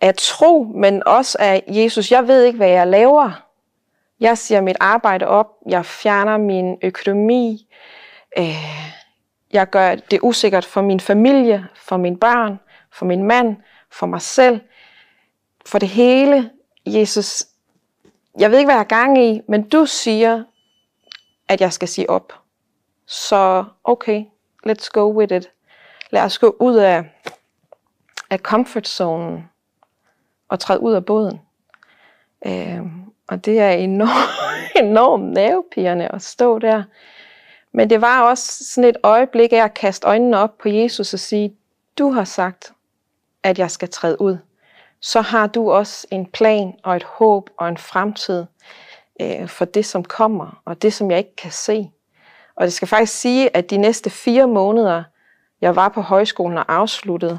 af 0.00 0.14
tro, 0.14 0.72
men 0.74 1.02
også 1.06 1.38
af 1.40 1.64
Jesus. 1.66 2.12
Jeg 2.12 2.28
ved 2.28 2.44
ikke, 2.44 2.56
hvad 2.56 2.68
jeg 2.68 2.86
laver. 2.86 3.46
Jeg 4.20 4.38
siger 4.38 4.60
mit 4.60 4.76
arbejde 4.80 5.26
op. 5.26 5.46
Jeg 5.66 5.86
fjerner 5.86 6.36
min 6.36 6.78
økonomi. 6.82 7.68
Øh, 8.38 8.90
jeg 9.52 9.70
gør 9.70 9.94
det 9.94 10.18
usikkert 10.22 10.64
for 10.64 10.82
min 10.82 11.00
familie, 11.00 11.66
for 11.74 11.96
min 11.96 12.16
børn, 12.18 12.60
for 12.92 13.06
min 13.06 13.22
mand, 13.22 13.56
for 13.90 14.06
mig 14.06 14.22
selv, 14.22 14.60
for 15.66 15.78
det 15.78 15.88
hele. 15.88 16.50
Jesus, 16.86 17.44
jeg 18.38 18.50
ved 18.50 18.58
ikke, 18.58 18.66
hvad 18.66 18.74
jeg 18.74 18.80
har 18.80 18.84
gang 18.84 19.24
i, 19.24 19.40
men 19.48 19.68
du 19.68 19.86
siger, 19.86 20.44
at 21.48 21.60
jeg 21.60 21.72
skal 21.72 21.88
sige 21.88 22.10
op. 22.10 22.32
Så 23.06 23.64
okay, 23.84 24.24
let's 24.66 24.88
go 24.92 25.18
with 25.18 25.32
it. 25.32 25.50
Lad 26.10 26.22
os 26.22 26.38
gå 26.38 26.56
ud 26.60 26.76
af, 26.76 27.04
af 28.30 28.38
comfort 28.38 28.88
zone 28.88 29.48
og 30.48 30.60
træde 30.60 30.80
ud 30.80 30.92
af 30.92 31.04
båden. 31.04 31.40
Øh, 32.46 32.82
og 33.26 33.44
det 33.44 33.60
er 33.60 33.70
enormt, 33.70 34.30
enormt 34.88 35.32
nervepirrende 35.32 36.08
at 36.08 36.22
stå 36.22 36.58
der. 36.58 36.82
Men 37.72 37.90
det 37.90 38.00
var 38.00 38.22
også 38.22 38.64
sådan 38.64 38.90
et 38.90 38.96
øjeblik 39.02 39.52
af 39.52 39.64
at 39.64 39.74
kaste 39.74 40.06
øjnene 40.06 40.38
op 40.38 40.58
på 40.58 40.68
Jesus 40.68 41.14
og 41.14 41.20
sige, 41.20 41.56
du 41.98 42.10
har 42.10 42.24
sagt, 42.24 42.72
at 43.42 43.58
jeg 43.58 43.70
skal 43.70 43.88
træde 43.88 44.20
ud. 44.20 44.38
Så 45.00 45.20
har 45.20 45.46
du 45.46 45.70
også 45.70 46.06
en 46.10 46.26
plan 46.26 46.74
og 46.82 46.96
et 46.96 47.02
håb 47.02 47.50
og 47.58 47.68
en 47.68 47.76
fremtid 47.76 48.44
øh, 49.20 49.48
for 49.48 49.64
det, 49.64 49.86
som 49.86 50.04
kommer, 50.04 50.62
og 50.64 50.82
det, 50.82 50.92
som 50.92 51.10
jeg 51.10 51.18
ikke 51.18 51.36
kan 51.36 51.50
se. 51.50 51.90
Og 52.56 52.64
det 52.64 52.72
skal 52.72 52.88
faktisk 52.88 53.18
sige, 53.18 53.56
at 53.56 53.70
de 53.70 53.76
næste 53.76 54.10
fire 54.10 54.48
måneder, 54.48 55.02
jeg 55.60 55.76
var 55.76 55.88
på 55.88 56.00
højskolen 56.00 56.58
og 56.58 56.74
afsluttede, 56.74 57.38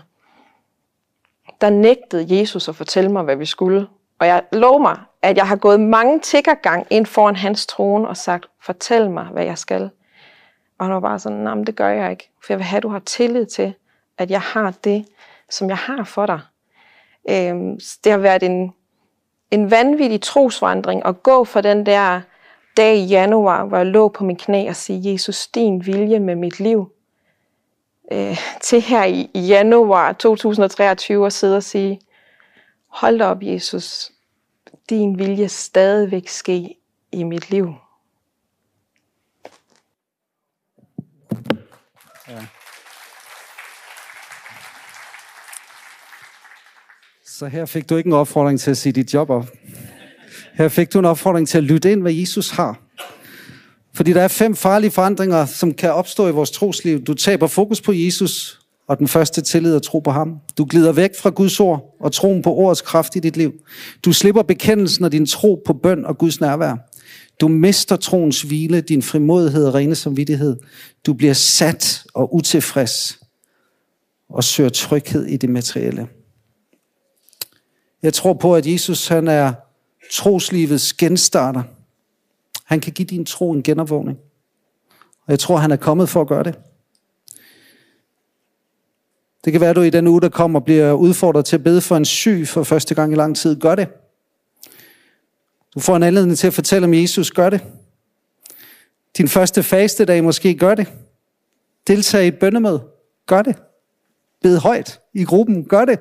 der 1.62 1.70
nægtede 1.70 2.40
Jesus 2.40 2.70
at 2.70 2.76
fortælle 2.76 3.12
mig, 3.12 3.24
hvad 3.24 3.36
vi 3.36 3.46
skulle. 3.46 3.88
Og 4.20 4.28
jeg 4.28 4.44
lov 4.52 4.82
mig, 4.82 5.00
at 5.22 5.38
jeg 5.38 5.48
har 5.48 5.56
gået 5.56 5.80
mange 5.80 6.20
tiggergang 6.20 6.88
ind 6.90 7.06
foran 7.06 7.36
hans 7.36 7.68
trone 7.68 8.08
og 8.08 8.18
sagt, 8.18 8.46
fortæl 8.62 9.10
mig, 9.10 9.26
hvad 9.26 9.46
jeg 9.46 9.58
skal. 9.58 9.90
Og 10.78 10.86
han 10.86 10.94
var 10.94 11.00
bare 11.00 11.20
sådan, 11.20 11.38
nej, 11.38 11.56
det 11.56 11.76
gør 11.76 11.90
jeg 11.90 12.12
ikke. 12.12 12.30
For 12.44 12.54
jeg 12.54 12.58
vil 12.58 12.66
have, 12.66 12.78
at 12.78 12.84
du 12.84 12.90
har 12.90 13.00
tillid 13.00 13.46
til, 13.46 13.74
at 14.18 14.32
jeg 14.32 14.42
har 14.42 14.74
det, 14.84 15.06
som 15.52 15.70
jeg 15.70 15.78
har 15.78 16.04
for 16.04 16.26
dig. 16.26 16.40
Øh, 17.30 17.56
det 18.04 18.12
har 18.12 18.18
været 18.18 18.44
en, 18.44 18.74
en 19.52 19.72
vanvittig 19.72 20.22
trosvandring 20.22 21.06
at 21.06 21.24
gå 21.24 21.44
fra 21.44 21.62
den 21.62 21.86
der 21.86 22.22
dag 22.78 22.96
i 22.96 23.06
januar, 23.06 23.66
hvor 23.66 23.78
jeg 23.78 23.86
lå 23.86 24.08
på 24.08 24.24
min 24.24 24.36
knæ 24.36 24.70
og 24.70 24.76
sige, 24.76 25.12
Jesus, 25.12 25.48
din 25.48 25.86
vilje 25.86 26.20
med 26.20 26.36
mit 26.36 26.60
liv, 26.60 26.92
øh, 28.12 28.38
til 28.62 28.82
her 28.82 29.04
i, 29.04 29.30
i 29.34 29.40
januar 29.40 30.14
2023 30.14 31.26
at 31.26 31.34
sidde 31.34 31.58
og 31.58 31.64
sige, 31.64 32.02
hold 32.88 33.22
op, 33.22 33.38
Jesus, 33.42 34.12
din 34.90 35.18
vilje 35.20 35.50
stadigvæk 35.50 36.28
ske 36.28 36.76
i 37.12 37.24
mit 37.24 37.50
liv. 37.50 37.74
Ja. 42.28 42.46
Så 47.42 47.48
her 47.48 47.66
fik 47.66 47.90
du 47.90 47.96
ikke 47.96 48.08
en 48.08 48.14
opfordring 48.14 48.60
til 48.60 48.72
at 48.72 48.78
sige 48.78 48.94
dit 48.94 49.14
job 49.14 49.30
op. 49.30 49.52
Her 50.54 50.68
fik 50.68 50.94
du 50.94 51.00
en 51.00 51.06
opfordring 51.06 51.48
til 51.48 51.58
at 51.58 51.64
lytte 51.64 51.92
ind, 51.92 52.02
hvad 52.02 52.14
Jesus 52.14 52.50
har. 52.50 52.82
Fordi 53.94 54.14
der 54.14 54.22
er 54.22 54.28
fem 54.28 54.56
farlige 54.56 54.92
forandringer, 54.92 55.46
som 55.46 55.74
kan 55.74 55.94
opstå 55.94 56.28
i 56.28 56.32
vores 56.32 56.52
trosliv. 56.52 57.04
Du 57.04 57.14
taber 57.14 57.48
fokus 57.48 57.82
på 57.82 57.92
Jesus, 57.94 58.60
og 58.88 59.00
den 59.00 59.08
første 59.08 59.42
tillid 59.42 59.76
at 59.76 59.82
tro 59.82 60.00
på 60.00 60.12
ham. 60.12 60.38
Du 60.58 60.66
glider 60.70 60.92
væk 60.92 61.10
fra 61.20 61.30
Guds 61.30 61.60
ord 61.60 61.96
og 62.00 62.12
troen 62.12 62.42
på 62.42 62.54
ordets 62.54 62.82
kraft 62.82 63.16
i 63.16 63.20
dit 63.20 63.38
liv. 63.38 63.54
Du 64.06 64.14
slipper 64.14 64.42
bekendelsen 64.42 65.06
af 65.06 65.12
din 65.12 65.26
tro 65.26 65.64
på 65.66 65.74
bøn 65.74 66.06
og 66.06 66.18
Guds 66.18 66.42
nærvær. 66.42 66.76
Du 67.40 67.48
mister 67.48 67.96
troens 67.96 68.42
hvile, 68.42 68.82
din 68.82 69.02
frimodighed 69.02 69.66
og 69.66 69.74
rene 69.74 69.96
samvittighed. 69.96 70.58
Du 71.06 71.14
bliver 71.14 71.34
sat 71.34 72.04
og 72.14 72.36
utilfreds 72.36 73.20
og 74.30 74.44
søger 74.44 74.70
tryghed 74.70 75.26
i 75.26 75.38
det 75.38 75.50
materielle. 75.50 76.08
Jeg 78.04 78.14
tror 78.14 78.34
på, 78.34 78.56
at 78.56 78.68
Jesus 78.68 79.08
han 79.08 79.28
er 79.28 79.54
troslivets 80.12 80.94
genstarter. 80.94 81.64
Han 82.66 82.80
kan 82.80 82.94
give 82.94 83.06
din 83.06 83.26
tro 83.26 83.52
en 83.52 83.64
genopvågning. 83.64 84.18
Og 85.26 85.32
jeg 85.32 85.40
tror, 85.40 85.58
han 85.58 85.72
er 85.72 85.76
kommet 85.76 86.10
for 86.10 86.22
at 86.22 86.28
gøre 86.28 86.44
det. 86.44 86.60
Det 89.46 89.54
kan 89.54 89.62
være, 89.62 89.70
at 89.70 89.76
du 89.76 89.82
i 89.82 89.90
den 89.90 90.08
uge, 90.08 90.22
der 90.22 90.30
kommer, 90.30 90.60
bliver 90.60 90.94
udfordret 90.94 91.46
til 91.46 91.56
at 91.56 91.64
bede 91.64 91.82
for 91.82 91.98
en 91.98 92.06
syg 92.06 92.48
for 92.48 92.64
første 92.64 92.96
gang 92.96 93.14
i 93.14 93.16
lang 93.16 93.38
tid. 93.38 93.60
Gør 93.60 93.76
det. 93.76 93.88
Du 95.76 95.80
får 95.80 95.96
en 95.96 96.04
anledning 96.04 96.38
til 96.38 96.48
at 96.48 96.54
fortælle 96.54 96.86
om 96.86 96.94
Jesus. 96.94 97.32
Gør 97.32 97.50
det. 97.50 97.62
Din 99.18 99.28
første 99.28 99.64
faste 99.64 100.06
dag 100.06 100.24
måske. 100.24 100.56
Gør 100.56 100.76
det. 100.76 100.88
Deltag 101.88 102.26
i 102.26 102.28
et 102.28 102.40
bøndemøde. 102.40 102.84
Gør 103.26 103.42
det. 103.42 103.56
Bed 104.42 104.58
højt 104.58 105.00
i 105.14 105.24
gruppen. 105.24 105.66
Gør 105.66 105.86
det. 105.86 106.00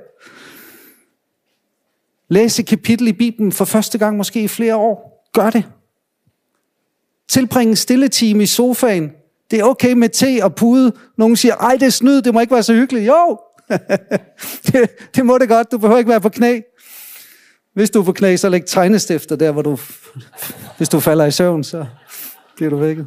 Læs 2.30 2.58
et 2.58 2.66
kapitel 2.66 3.08
i 3.08 3.12
Bibelen 3.12 3.52
for 3.52 3.64
første 3.64 3.98
gang 3.98 4.16
måske 4.16 4.42
i 4.42 4.48
flere 4.48 4.76
år. 4.76 5.26
Gør 5.32 5.50
det. 5.50 5.64
Tilbring 7.28 7.70
en 7.70 7.76
stille 7.76 8.08
time 8.08 8.42
i 8.42 8.46
sofaen. 8.46 9.12
Det 9.50 9.60
er 9.60 9.64
okay 9.64 9.92
med 9.92 10.08
te 10.08 10.44
og 10.44 10.54
pude. 10.54 10.92
Nogen 11.18 11.36
siger, 11.36 11.54
ej 11.54 11.72
det 11.72 11.86
er 11.86 11.90
snyd, 11.90 12.22
det 12.22 12.34
må 12.34 12.40
ikke 12.40 12.54
være 12.54 12.62
så 12.62 12.74
hyggeligt. 12.74 13.06
Jo, 13.06 13.40
det, 14.66 14.90
det 15.14 15.26
må 15.26 15.38
det 15.38 15.48
godt, 15.48 15.72
du 15.72 15.78
behøver 15.78 15.98
ikke 15.98 16.10
være 16.10 16.20
på 16.20 16.28
knæ. 16.28 16.60
Hvis 17.74 17.90
du 17.90 18.00
er 18.00 18.04
på 18.04 18.12
knæ, 18.12 18.36
så 18.36 18.48
læg 18.48 18.66
tegnestifter 18.66 19.36
der, 19.36 19.52
hvor 19.52 19.62
du, 19.62 19.78
hvis 20.76 20.88
du 20.88 21.00
falder 21.00 21.24
i 21.24 21.30
søvn, 21.30 21.64
så 21.64 21.86
bliver 22.56 22.70
du 22.70 22.76
vækket. 22.76 23.06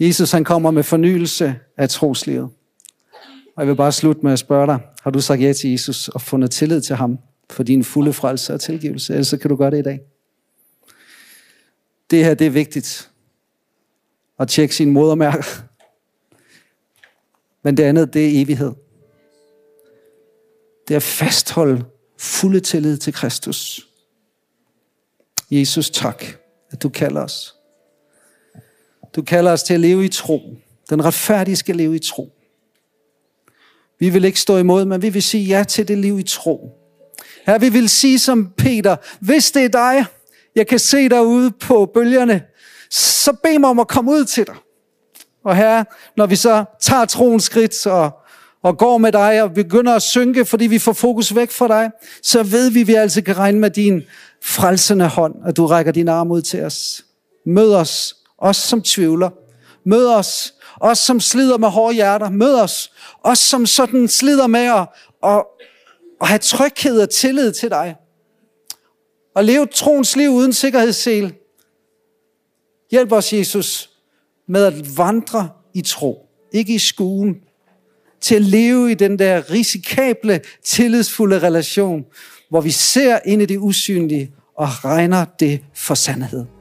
Jesus 0.00 0.30
han 0.30 0.44
kommer 0.44 0.70
med 0.70 0.82
fornyelse 0.82 1.54
af 1.76 1.88
troslivet. 1.88 2.50
Og 3.56 3.62
jeg 3.62 3.68
vil 3.68 3.76
bare 3.76 3.92
slutte 3.92 4.22
med 4.22 4.32
at 4.32 4.38
spørge 4.38 4.66
dig, 4.66 4.80
har 5.02 5.10
du 5.10 5.20
sagt 5.20 5.42
ja 5.42 5.52
til 5.52 5.70
Jesus 5.70 6.08
og 6.08 6.20
fundet 6.20 6.50
tillid 6.50 6.80
til 6.80 6.96
ham 6.96 7.18
for 7.50 7.62
din 7.62 7.84
fulde 7.84 8.12
frelse 8.12 8.54
og 8.54 8.60
tilgivelse? 8.60 9.12
Ellers 9.12 9.28
så 9.28 9.38
kan 9.38 9.50
du 9.50 9.56
gøre 9.56 9.70
det 9.70 9.78
i 9.78 9.82
dag. 9.82 10.00
Det 12.10 12.24
her, 12.24 12.34
det 12.34 12.46
er 12.46 12.50
vigtigt. 12.50 13.10
At 14.38 14.48
tjekke 14.48 14.74
sin 14.74 14.90
modermærker. 14.90 15.62
Men 17.62 17.76
det 17.76 17.82
andet, 17.82 18.14
det 18.14 18.26
er 18.26 18.42
evighed. 18.42 18.72
Det 20.88 20.94
er 20.94 20.96
at 20.96 21.02
fastholde 21.02 21.84
fulde 22.18 22.60
tillid 22.60 22.96
til 22.96 23.12
Kristus. 23.12 23.88
Jesus, 25.50 25.90
tak, 25.90 26.24
at 26.70 26.82
du 26.82 26.88
kalder 26.88 27.20
os. 27.22 27.54
Du 29.16 29.22
kalder 29.22 29.52
os 29.52 29.62
til 29.62 29.74
at 29.74 29.80
leve 29.80 30.04
i 30.04 30.08
tro. 30.08 30.56
Den 30.90 31.04
retfærdige 31.04 31.56
skal 31.56 31.76
leve 31.76 31.96
i 31.96 31.98
tro. 31.98 32.35
Vi 34.00 34.08
vil 34.08 34.24
ikke 34.24 34.40
stå 34.40 34.58
imod, 34.58 34.84
men 34.84 35.02
vi 35.02 35.08
vil 35.08 35.22
sige 35.22 35.44
ja 35.44 35.64
til 35.64 35.88
det 35.88 35.98
liv 35.98 36.18
i 36.18 36.22
tro. 36.22 36.70
Her 37.46 37.58
vi 37.58 37.68
vil 37.68 37.88
sige 37.88 38.18
som 38.18 38.52
Peter, 38.58 38.96
hvis 39.20 39.50
det 39.50 39.64
er 39.64 39.68
dig, 39.68 40.04
jeg 40.56 40.66
kan 40.66 40.78
se 40.78 41.08
dig 41.08 41.26
ude 41.26 41.50
på 41.50 41.90
bølgerne, 41.94 42.42
så 42.90 43.32
bed 43.42 43.58
mig 43.58 43.70
om 43.70 43.78
at 43.78 43.88
komme 43.88 44.10
ud 44.10 44.24
til 44.24 44.46
dig. 44.46 44.54
Og 45.44 45.56
her, 45.56 45.84
når 46.16 46.26
vi 46.26 46.36
så 46.36 46.64
tager 46.80 47.04
troens 47.04 47.44
skridt 47.44 47.86
og, 47.86 48.10
og 48.62 48.78
går 48.78 48.98
med 48.98 49.12
dig 49.12 49.42
og 49.42 49.54
begynder 49.54 49.94
at 49.94 50.02
synke, 50.02 50.44
fordi 50.44 50.66
vi 50.66 50.78
får 50.78 50.92
fokus 50.92 51.34
væk 51.34 51.50
fra 51.50 51.68
dig, 51.68 51.90
så 52.22 52.42
ved 52.42 52.70
vi, 52.70 52.80
at 52.80 52.86
vi 52.86 52.94
altså 52.94 53.22
kan 53.22 53.38
regne 53.38 53.58
med 53.58 53.70
din 53.70 54.02
frelsende 54.42 55.08
hånd, 55.08 55.34
at 55.46 55.56
du 55.56 55.66
rækker 55.66 55.92
din 55.92 56.08
arm 56.08 56.30
ud 56.30 56.42
til 56.42 56.62
os. 56.62 57.04
Mød 57.46 57.74
os, 57.74 58.16
os 58.38 58.56
som 58.56 58.82
tvivler. 58.82 59.30
Mød 59.84 60.06
os, 60.06 60.54
os 60.80 60.98
som 60.98 61.20
slider 61.20 61.58
med 61.58 61.68
hårde 61.68 61.94
hjerter. 61.94 62.30
Mød 62.30 62.54
os, 62.54 62.92
os 63.22 63.38
som 63.38 63.66
sådan 63.66 64.08
slider 64.08 64.46
med 64.46 64.60
at, 64.60 64.88
at, 65.24 65.44
at 66.20 66.28
have 66.28 66.38
tryghed 66.38 67.00
og 67.00 67.10
tillid 67.10 67.52
til 67.52 67.70
dig. 67.70 67.96
Og 69.34 69.44
leve 69.44 69.66
troens 69.66 70.16
liv 70.16 70.30
uden 70.30 70.52
sikkerhedssel. 70.52 71.34
Hjælp 72.90 73.12
os, 73.12 73.32
Jesus, 73.32 73.90
med 74.48 74.64
at 74.64 74.98
vandre 74.98 75.48
i 75.74 75.82
tro. 75.82 76.28
Ikke 76.52 76.74
i 76.74 76.78
skuen. 76.78 77.36
Til 78.20 78.34
at 78.34 78.42
leve 78.42 78.90
i 78.90 78.94
den 78.94 79.18
der 79.18 79.50
risikable, 79.50 80.40
tillidsfulde 80.64 81.38
relation, 81.38 82.04
hvor 82.50 82.60
vi 82.60 82.70
ser 82.70 83.18
ind 83.24 83.42
i 83.42 83.46
det 83.46 83.58
usynlige 83.58 84.34
og 84.56 84.84
regner 84.84 85.24
det 85.40 85.64
for 85.74 85.94
sandhed. 85.94 86.55